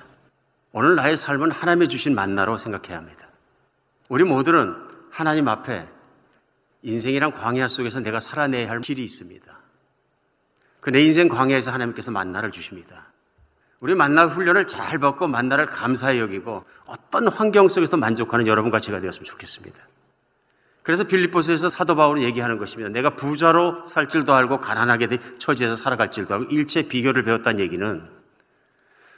오늘 0.72 0.96
나의 0.96 1.18
삶은 1.18 1.52
하나님의 1.52 1.88
주신 1.90 2.16
만나로 2.16 2.58
생각해야 2.58 2.98
합니다. 2.98 3.28
우리 4.10 4.24
모두는 4.24 4.76
하나님 5.12 5.48
앞에 5.48 5.88
인생이란 6.82 7.32
광야 7.34 7.68
속에서 7.68 8.00
내가 8.00 8.20
살아내야 8.20 8.70
할 8.70 8.82
길이 8.82 9.04
있습니다. 9.04 9.46
그 10.82 10.92
내 10.92 11.02
인생 11.02 11.28
광야에서 11.28 11.72
하나님께서 11.72 12.12
만나를 12.12 12.52
주십니다. 12.52 13.08
우리 13.86 13.94
만나 13.94 14.26
훈련을 14.26 14.66
잘 14.66 14.98
받고 14.98 15.28
만나를 15.28 15.68
감사히 15.68 16.20
여기고 16.20 16.66
어떤 16.88 17.28
환경 17.28 17.70
속에서 17.70 17.98
만족하는 17.98 18.48
여러분과 18.48 18.80
제가 18.80 19.00
되었으면 19.00 19.26
좋겠습니다. 19.26 19.78
그래서 20.82 21.04
빌립보스에서 21.04 21.70
사도 21.70 21.96
바울은 21.96 22.24
얘기하는 22.24 22.58
것입니다. 22.58 22.90
내가 22.90 23.16
부자로 23.16 23.86
살 23.86 24.10
줄도 24.10 24.34
알고 24.34 24.58
가난하게 24.58 25.20
처지에서 25.38 25.76
살아갈 25.76 26.10
줄도 26.10 26.34
알고 26.34 26.46
일체 26.46 26.82
비결을 26.88 27.26
배웠다는 27.26 27.60
얘기는 27.60 28.10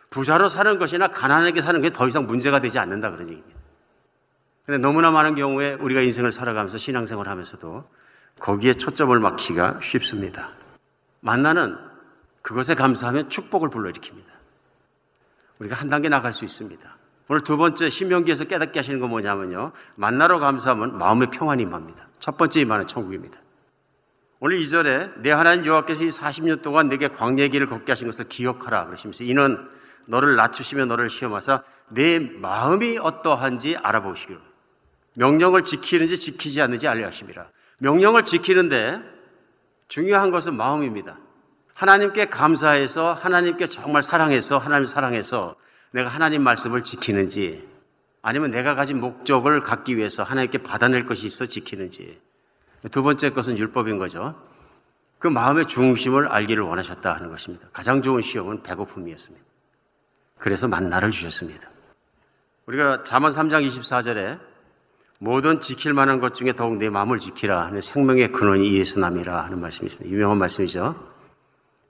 부자로 0.09 0.49
사는 0.49 0.77
것이나 0.77 1.11
가난하게 1.11 1.61
사는 1.61 1.81
게 1.81 1.89
더 1.89 2.05
이상 2.09 2.27
문제가 2.27 2.59
되지 2.59 2.77
않는다 2.77 3.11
그런 3.11 3.29
얘기입니다. 3.29 3.57
근데 4.65 4.79
너무나 4.79 5.11
많은 5.11 5.35
경우에 5.35 5.75
우리가 5.75 6.01
인생을 6.01 6.33
살아가면서 6.33 6.77
신앙생활 6.77 7.29
하면서도 7.29 7.89
거기에 8.41 8.73
초점을 8.73 9.17
맞기가 9.17 9.79
쉽습니다. 9.81 10.49
만나는 11.21 11.77
그것에 12.41 12.75
감사하면 12.75 13.29
축복을 13.29 13.69
불러일으킵니다. 13.69 14.26
우리가 15.59 15.75
한 15.75 15.87
단계 15.87 16.09
나갈 16.09 16.33
수 16.33 16.45
있습니다. 16.45 16.97
오늘 17.29 17.41
두 17.41 17.57
번째 17.57 17.89
신명기에서 17.89 18.45
깨닫게 18.45 18.79
하시는 18.79 18.99
건 18.99 19.09
뭐냐면요. 19.09 19.71
만나러 19.95 20.39
감사하면 20.39 20.97
마음의 20.97 21.29
평안이 21.31 21.63
임합니다. 21.63 22.07
첫 22.19 22.37
번째 22.37 22.61
임하는 22.61 22.87
천국입니다. 22.87 23.37
오늘 24.39 24.59
2절에 24.59 25.21
내 25.21 25.31
하나님 25.31 25.65
여호와께서 25.65 26.03
이 26.03 26.09
40년 26.09 26.61
동안 26.61 26.89
내게 26.89 27.07
광야 27.07 27.47
길을 27.47 27.67
걷게 27.67 27.91
하신 27.91 28.07
것을 28.07 28.29
기억하라 28.29 28.85
그러시면서 28.85 29.23
이는 29.23 29.67
너를 30.07 30.35
낮추시며 30.35 30.85
너를 30.85 31.09
시험하사 31.09 31.63
내 31.89 32.19
마음이 32.19 32.99
어떠한지 33.01 33.77
알아보시기로 33.77 34.39
명령을 35.15 35.63
지키는지 35.63 36.17
지키지 36.17 36.61
않는지 36.61 36.87
알려 36.87 37.07
하심이라. 37.07 37.47
명령을 37.79 38.23
지키는데 38.23 39.01
중요한 39.87 40.31
것은 40.31 40.55
마음입니다. 40.55 41.17
하나님께 41.77 42.25
감사해서 42.25 43.13
하나님께 43.13 43.67
정말 43.67 44.01
사랑해서 44.01 44.57
하나님 44.57 44.87
사랑해서 44.87 45.55
내가 45.91 46.09
하나님 46.09 46.41
말씀을 46.41 46.81
지키는지 46.81 47.67
아니면 48.23 48.49
내가 48.49 48.73
가진 48.73 48.99
목적을 48.99 49.61
갖기 49.61 49.95
위해서 49.95 50.23
하나님께 50.23 50.63
받아낼 50.63 51.05
것이 51.05 51.27
있어 51.27 51.45
지키는지 51.45 52.19
두 52.91 53.03
번째 53.03 53.29
것은 53.29 53.59
율법인 53.59 53.99
거죠. 53.99 54.33
그 55.19 55.27
마음의 55.27 55.67
중심을 55.67 56.27
알기를 56.27 56.63
원하셨다 56.63 57.13
하는 57.13 57.29
것입니다. 57.29 57.67
가장 57.71 58.01
좋은 58.01 58.23
시험은 58.23 58.63
배고픔이었습니다. 58.63 59.45
그래서 60.39 60.67
만나를 60.67 61.11
주셨습니다. 61.11 61.69
우리가 62.65 63.03
잠언 63.03 63.31
3장 63.31 63.67
24절에 63.67 64.39
모든 65.19 65.59
지킬 65.59 65.93
만한 65.93 66.19
것 66.19 66.33
중에 66.33 66.53
더욱 66.53 66.77
내 66.77 66.89
마음을 66.89 67.19
지키라 67.19 67.67
하는 67.67 67.81
생명의 67.81 68.31
근원이 68.31 68.67
이에서 68.69 68.99
남이라 68.99 69.43
하는 69.43 69.61
말씀이 69.61 69.87
있습니다. 69.87 70.11
유명한 70.11 70.39
말씀이죠. 70.39 71.16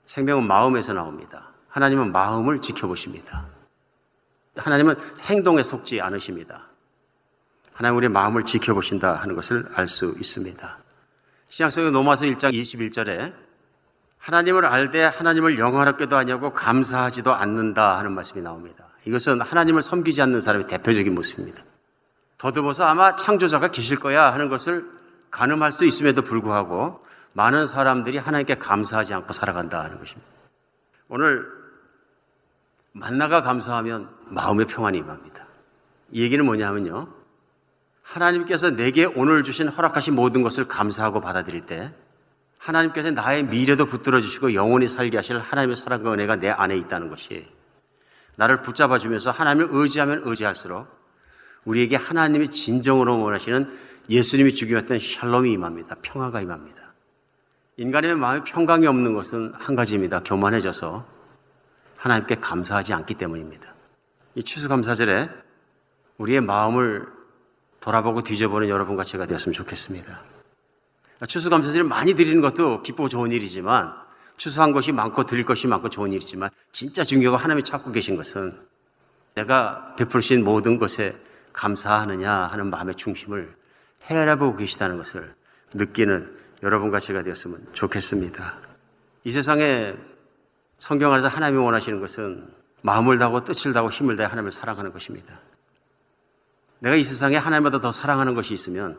생명은 0.08 0.46
마음에서 0.46 0.94
나옵니다. 0.94 1.52
하나님은 1.68 2.12
마음을 2.12 2.60
지켜보십니다. 2.60 3.44
하나님은 4.56 4.96
행동에 5.22 5.62
속지 5.62 6.00
않으십니다. 6.00 6.66
하나님 7.72 7.98
우리의 7.98 8.08
마음을 8.08 8.44
지켜보신다 8.44 9.16
하는 9.16 9.36
것을 9.36 9.68
알 9.74 9.86
수 9.86 10.16
있습니다. 10.18 10.78
신약성의 11.50 11.92
노마서 11.92 12.24
1장 12.24 12.52
21절에 12.52 13.32
하나님을 14.18 14.64
알되 14.64 15.04
하나님을 15.04 15.58
영화롭게도 15.58 16.16
하냐고 16.16 16.52
감사하지도 16.52 17.32
않는다 17.34 17.98
하는 17.98 18.12
말씀이 18.12 18.42
나옵니다. 18.42 18.88
이것은 19.04 19.40
하나님을 19.42 19.82
섬기지 19.82 20.20
않는 20.22 20.40
사람의 20.40 20.66
대표적인 20.66 21.14
모습입니다. 21.14 21.62
더듬어서 22.38 22.84
아마 22.84 23.14
창조자가 23.14 23.70
계실 23.70 23.98
거야 23.98 24.32
하는 24.32 24.48
것을 24.48 24.90
가늠할 25.30 25.70
수 25.70 25.84
있음에도 25.84 26.22
불구하고 26.22 27.04
많은 27.38 27.68
사람들이 27.68 28.18
하나님께 28.18 28.56
감사하지 28.56 29.14
않고 29.14 29.32
살아간다 29.32 29.80
하는 29.84 30.00
것입니다. 30.00 30.28
오늘 31.08 31.46
만나가 32.90 33.42
감사하면 33.42 34.08
마음의 34.26 34.66
평안이 34.66 34.98
임합니다. 34.98 35.46
이 36.10 36.22
얘기는 36.24 36.44
뭐냐면요. 36.44 37.06
하나님께서 38.02 38.70
내게 38.70 39.04
오늘 39.04 39.44
주신 39.44 39.68
허락하신 39.68 40.16
모든 40.16 40.42
것을 40.42 40.66
감사하고 40.66 41.20
받아들일 41.20 41.64
때 41.64 41.94
하나님께서 42.58 43.12
나의 43.12 43.44
미래도 43.44 43.86
붙들어 43.86 44.20
주시고 44.20 44.54
영원히 44.54 44.88
살게 44.88 45.16
하실 45.16 45.38
하나님의 45.38 45.76
사랑과 45.76 46.12
은혜가 46.12 46.36
내 46.36 46.50
안에 46.50 46.76
있다는 46.76 47.08
것이 47.08 47.46
나를 48.34 48.62
붙잡아 48.62 48.98
주면서 48.98 49.30
하나님을 49.30 49.68
의지하면 49.70 50.22
의지할수록 50.24 50.88
우리에게 51.64 51.94
하나님이 51.94 52.48
진정으로 52.48 53.20
원하시는 53.22 53.78
예수님이 54.10 54.54
주기 54.54 54.74
왔던 54.74 54.98
샬롬이 54.98 55.52
임합니다. 55.52 55.98
평화가 56.02 56.40
임합니다. 56.40 56.87
인간의 57.78 58.16
마음에 58.16 58.42
평강이 58.42 58.88
없는 58.88 59.14
것은 59.14 59.52
한 59.54 59.76
가지입니다. 59.76 60.20
교만해져서 60.24 61.06
하나님께 61.96 62.34
감사하지 62.36 62.92
않기 62.92 63.14
때문입니다. 63.14 63.72
이 64.34 64.42
추수감사절에 64.42 65.30
우리의 66.18 66.40
마음을 66.40 67.06
돌아보고 67.78 68.22
뒤져보는 68.22 68.68
여러분과 68.68 69.04
제가 69.04 69.26
되었으면 69.26 69.54
좋겠습니다. 69.54 70.20
추수감사절을 71.28 71.84
많이 71.84 72.14
드리는 72.14 72.40
것도 72.40 72.82
기쁘고 72.82 73.08
좋은 73.08 73.30
일이지만 73.30 73.94
추수한 74.36 74.72
것이 74.72 74.90
많고 74.90 75.26
드릴 75.26 75.44
것이 75.44 75.68
많고 75.68 75.88
좋은 75.88 76.12
일이지만 76.12 76.50
진짜 76.72 77.04
중요하고 77.04 77.36
하나님이 77.36 77.62
찾고 77.62 77.92
계신 77.92 78.16
것은 78.16 78.58
내가 79.36 79.94
베푸신 79.94 80.42
모든 80.42 80.78
것에 80.78 81.16
감사하느냐 81.52 82.32
하는 82.32 82.70
마음의 82.70 82.96
중심을 82.96 83.54
헤아려보고 84.06 84.56
계시다는 84.56 84.96
것을 84.96 85.32
느끼는 85.74 86.47
여러분과 86.62 87.00
제가 87.00 87.22
되었으면 87.22 87.68
좋겠습니다. 87.72 88.56
이 89.24 89.30
세상에 89.32 89.94
성경 90.78 91.12
안에서 91.12 91.28
하나님이 91.28 91.62
원하시는 91.62 92.00
것은 92.00 92.48
마음을 92.82 93.18
다하고 93.18 93.44
뜻을 93.44 93.72
다하고 93.72 93.90
힘을 93.90 94.16
다해 94.16 94.28
하나님을 94.28 94.50
사랑하는 94.50 94.92
것입니다. 94.92 95.40
내가 96.80 96.96
이 96.96 97.02
세상에 97.02 97.36
하나님보다 97.36 97.80
더 97.80 97.90
사랑하는 97.90 98.34
것이 98.34 98.54
있으면 98.54 98.98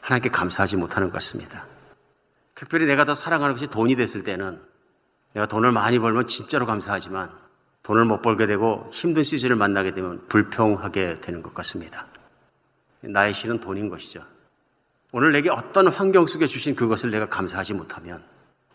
하나님께 0.00 0.30
감사하지 0.30 0.76
못하는 0.76 1.08
것 1.08 1.14
같습니다. 1.14 1.66
특별히 2.54 2.86
내가 2.86 3.04
더 3.04 3.14
사랑하는 3.14 3.54
것이 3.54 3.66
돈이 3.66 3.96
됐을 3.96 4.22
때는 4.22 4.60
내가 5.34 5.46
돈을 5.46 5.72
많이 5.72 5.98
벌면 5.98 6.26
진짜로 6.26 6.66
감사하지만 6.66 7.30
돈을 7.82 8.04
못 8.04 8.22
벌게 8.22 8.46
되고 8.46 8.88
힘든 8.92 9.22
시즌을 9.22 9.56
만나게 9.56 9.92
되면 9.92 10.26
불평하게 10.28 11.20
되는 11.20 11.42
것 11.42 11.54
같습니다. 11.54 12.06
나의 13.00 13.34
실은 13.34 13.60
돈인 13.60 13.88
것이죠. 13.88 14.24
오늘 15.10 15.32
내게 15.32 15.48
어떤 15.48 15.88
환경 15.88 16.26
속에 16.26 16.46
주신 16.46 16.74
그것을 16.74 17.10
내가 17.10 17.28
감사하지 17.28 17.72
못하면 17.72 18.22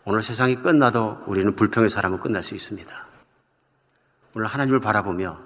오늘 0.04 0.22
세상이 0.22 0.56
끝나도 0.56 1.22
우리는 1.26 1.54
불평의 1.54 1.88
사람은 1.88 2.18
끝날 2.18 2.42
수 2.42 2.54
있습니다. 2.54 3.06
오늘 4.34 4.46
하나님을 4.48 4.80
바라보며 4.80 5.38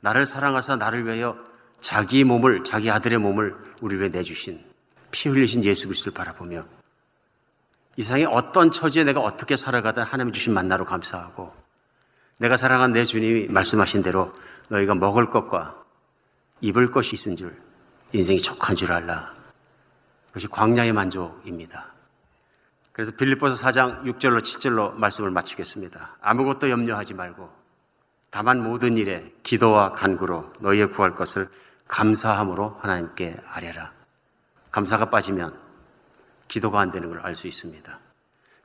나를 0.00 0.26
사랑하사 0.26 0.76
나를 0.76 1.06
위하여 1.06 1.36
자기 1.80 2.22
몸을 2.22 2.62
자기 2.64 2.90
아들의 2.90 3.18
몸을 3.18 3.56
우리 3.80 3.96
위해 3.96 4.08
내주신 4.08 4.64
피 5.10 5.28
흘리신 5.28 5.64
예수 5.64 5.88
그리스도를 5.88 6.16
바라보며 6.16 6.64
이 7.96 8.02
세상에 8.02 8.24
어떤 8.24 8.70
처지에 8.70 9.02
내가 9.02 9.20
어떻게 9.20 9.56
살아가든 9.56 10.04
하나님 10.04 10.32
주신 10.32 10.54
만나로 10.54 10.84
감사하고 10.84 11.52
내가 12.38 12.56
사랑한 12.56 12.92
내 12.92 13.04
주님이 13.04 13.48
말씀하신 13.48 14.04
대로 14.04 14.32
너희가 14.68 14.94
먹을 14.94 15.30
것과 15.30 15.82
입을 16.60 16.92
것이 16.92 17.14
있은 17.14 17.36
줄 17.36 17.60
인생이 18.12 18.40
족한 18.40 18.76
줄 18.76 18.92
알라. 18.92 19.37
그것이 20.28 20.46
광야의 20.48 20.92
만족입니다. 20.92 21.86
그래서 22.92 23.12
빌립보서 23.12 23.54
4장 23.64 24.02
6절로 24.04 24.40
7절로 24.40 24.94
말씀을 24.94 25.30
마치겠습니다. 25.30 26.16
아무것도 26.20 26.68
염려하지 26.70 27.14
말고 27.14 27.48
다만 28.30 28.62
모든 28.62 28.96
일에 28.96 29.32
기도와 29.42 29.92
간구로 29.92 30.52
너희의 30.60 30.90
구할 30.90 31.14
것을 31.14 31.48
감사함으로 31.86 32.78
하나님께 32.80 33.36
아뢰라. 33.46 33.92
감사가 34.70 35.08
빠지면 35.10 35.58
기도가 36.48 36.80
안 36.80 36.90
되는 36.90 37.08
걸 37.08 37.20
알 37.24 37.34
수 37.34 37.46
있습니다. 37.46 37.98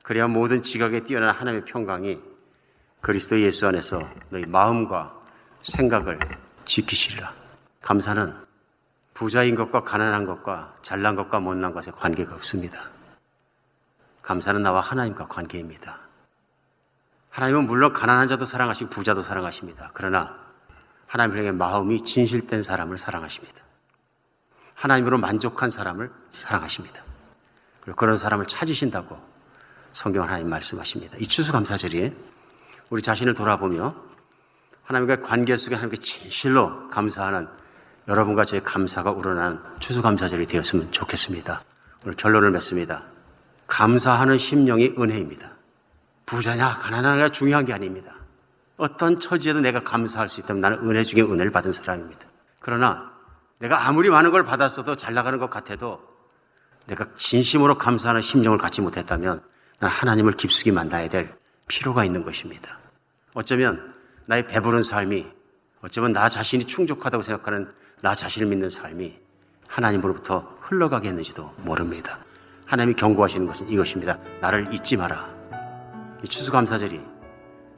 그래야 0.02 0.26
모든 0.26 0.62
지각에 0.62 1.04
뛰어난 1.04 1.30
하나님의 1.34 1.64
평강이 1.64 2.20
그리스도 3.00 3.40
예수 3.40 3.66
안에서 3.66 4.06
너희 4.30 4.44
마음과 4.44 5.18
생각을 5.62 6.18
지키시리라. 6.66 7.32
감사는 7.80 8.34
부자인 9.14 9.54
것과 9.54 9.84
가난한 9.84 10.26
것과 10.26 10.74
잘난 10.82 11.14
것과 11.14 11.40
못난 11.40 11.72
것에 11.72 11.92
관계가 11.92 12.34
없습니다. 12.34 12.80
감사는 14.22 14.62
나와 14.62 14.80
하나님과 14.80 15.28
관계입니다. 15.28 15.98
하나님은 17.30 17.66
물론 17.66 17.92
가난한 17.92 18.28
자도 18.28 18.44
사랑하시고 18.44 18.90
부자도 18.90 19.22
사랑하십니다. 19.22 19.90
그러나 19.94 20.36
하나님에게 21.06 21.52
마음이 21.52 22.02
진실된 22.02 22.62
사람을 22.62 22.98
사랑하십니다. 22.98 23.62
하나님으로 24.74 25.18
만족한 25.18 25.70
사람을 25.70 26.10
사랑하십니다. 26.32 27.02
그리고 27.80 27.96
그런 27.96 28.16
사람을 28.16 28.46
찾으신다고 28.46 29.20
성경 29.92 30.24
하나님 30.24 30.48
말씀하십니다. 30.48 31.16
이 31.18 31.26
추수감사절이 31.26 32.12
우리 32.90 33.02
자신을 33.02 33.34
돌아보며 33.34 33.94
하나님과 34.84 35.20
관계 35.20 35.56
속에 35.56 35.76
하나님께 35.76 36.00
진실로 36.00 36.88
감사하는 36.88 37.48
여러분과 38.06 38.44
제 38.44 38.60
감사가 38.60 39.10
우러나는 39.10 39.58
추수감사절이 39.80 40.46
되었으면 40.46 40.92
좋겠습니다. 40.92 41.62
오늘 42.04 42.16
결론을 42.16 42.50
맺습니다. 42.50 43.02
감사하는 43.66 44.36
심령이 44.36 44.94
은혜입니다. 44.98 45.50
부자냐, 46.26 46.78
가난하냐 46.78 47.30
중요한 47.30 47.64
게 47.64 47.72
아닙니다. 47.72 48.14
어떤 48.76 49.20
처지에도 49.20 49.60
내가 49.60 49.82
감사할 49.82 50.28
수 50.28 50.40
있다면 50.40 50.60
나는 50.60 50.78
은혜 50.80 51.02
중에 51.02 51.22
은혜를 51.22 51.50
받은 51.50 51.72
사람입니다. 51.72 52.26
그러나 52.60 53.12
내가 53.58 53.86
아무리 53.86 54.10
많은 54.10 54.30
걸 54.30 54.44
받았어도 54.44 54.96
잘 54.96 55.14
나가는 55.14 55.38
것 55.38 55.48
같아도 55.48 56.02
내가 56.86 57.06
진심으로 57.16 57.78
감사하는 57.78 58.20
심령을 58.20 58.58
갖지 58.58 58.82
못했다면 58.82 59.42
난 59.78 59.90
하나님을 59.90 60.32
깊숙이 60.32 60.70
만나야 60.72 61.08
될 61.08 61.34
필요가 61.68 62.04
있는 62.04 62.24
것입니다. 62.24 62.78
어쩌면 63.32 63.94
나의 64.26 64.46
배부른 64.46 64.82
삶이 64.82 65.26
어쩌면 65.80 66.12
나 66.12 66.28
자신이 66.28 66.64
충족하다고 66.64 67.22
생각하는 67.22 67.72
나 68.04 68.14
자신을 68.14 68.48
믿는 68.48 68.68
삶이 68.68 69.14
하나님으로부터 69.66 70.46
흘러가겠는지도 70.60 71.54
모릅니다. 71.64 72.18
하나님이 72.66 72.96
경고하시는 72.96 73.46
것은 73.46 73.70
이것입니다. 73.70 74.18
나를 74.42 74.74
잊지 74.74 74.98
마라. 74.98 75.26
이 76.22 76.28
추수감사절이 76.28 77.00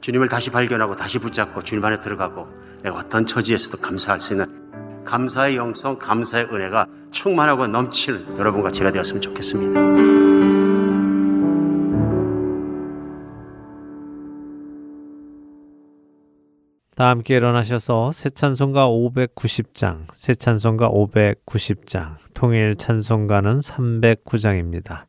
주님을 0.01 0.27
다시 0.27 0.49
발견하고 0.49 0.97
다시 0.97 1.17
붙잡고 1.17 1.63
주님 1.63 1.85
안에 1.85 2.01
들어가고 2.01 2.45
내가 2.83 2.97
어떤 2.97 3.25
처지에서도 3.25 3.77
감사할 3.77 4.19
수 4.19 4.33
있는 4.33 5.05
감사의 5.05 5.55
영성, 5.55 5.97
감사의 5.97 6.47
은혜가 6.51 6.87
충만하고 7.11 7.67
넘치는 7.67 8.37
여러분과 8.37 8.71
제가 8.71 8.91
되었으면 8.91 9.21
좋겠습니다. 9.21 10.16
다 16.97 17.09
함께 17.09 17.35
일어나셔서 17.35 18.11
새 18.11 18.31
찬송가 18.31 18.87
590장, 18.87 20.07
새 20.15 20.33
찬송가 20.33 20.89
590장, 20.89 22.15
통일 22.33 22.75
찬송가는 22.75 23.59
309장입니다. 23.59 25.03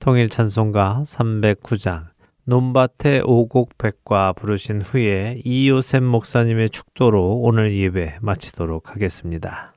통일 0.00 0.28
찬송가 0.28 1.02
309장, 1.06 2.08
논밭의 2.44 3.22
오곡 3.24 3.78
백과 3.78 4.34
부르신 4.34 4.82
후에 4.82 5.40
이요셉 5.42 6.02
목사님의 6.02 6.68
축도로 6.68 7.38
오늘 7.38 7.74
예배 7.74 8.18
마치도록 8.20 8.90
하겠습니다. 8.90 9.72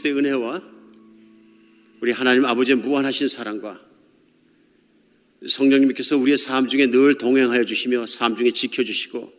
그리스도의 0.00 0.16
은혜와 0.16 0.62
우리 2.00 2.12
하나님 2.12 2.44
아버지의 2.44 2.78
무한하신 2.78 3.28
사랑과 3.28 3.80
성령님께서 5.46 6.16
우리의 6.16 6.36
삶 6.36 6.66
중에 6.66 6.90
늘 6.90 7.16
동행하여 7.16 7.64
주시며 7.64 8.06
삶 8.06 8.36
중에 8.36 8.50
지켜주시고 8.50 9.32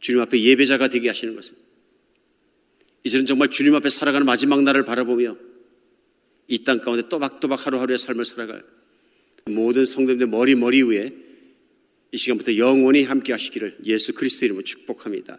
주님 0.00 0.20
앞에 0.22 0.40
예배자가 0.40 0.88
되게 0.88 1.08
하시는 1.08 1.34
것은 1.34 1.56
이제는 3.04 3.26
정말 3.26 3.48
주님 3.48 3.74
앞에 3.74 3.88
살아가는 3.88 4.26
마지막 4.26 4.62
날을 4.62 4.84
바라보며 4.84 5.36
이 6.48 6.64
땅 6.64 6.80
가운데 6.80 7.08
또박또박 7.08 7.66
하루하루의 7.66 7.98
삶을 7.98 8.24
살아갈 8.24 8.64
모든 9.46 9.84
성도님들 9.84 10.26
머리 10.26 10.54
머리 10.54 10.82
위에 10.82 11.12
이 12.12 12.16
시간부터 12.16 12.56
영원히 12.56 13.04
함께 13.04 13.32
하시기를 13.32 13.78
예수 13.84 14.14
그리스도 14.14 14.46
이름으로 14.46 14.64
축복합니다. 14.64 15.38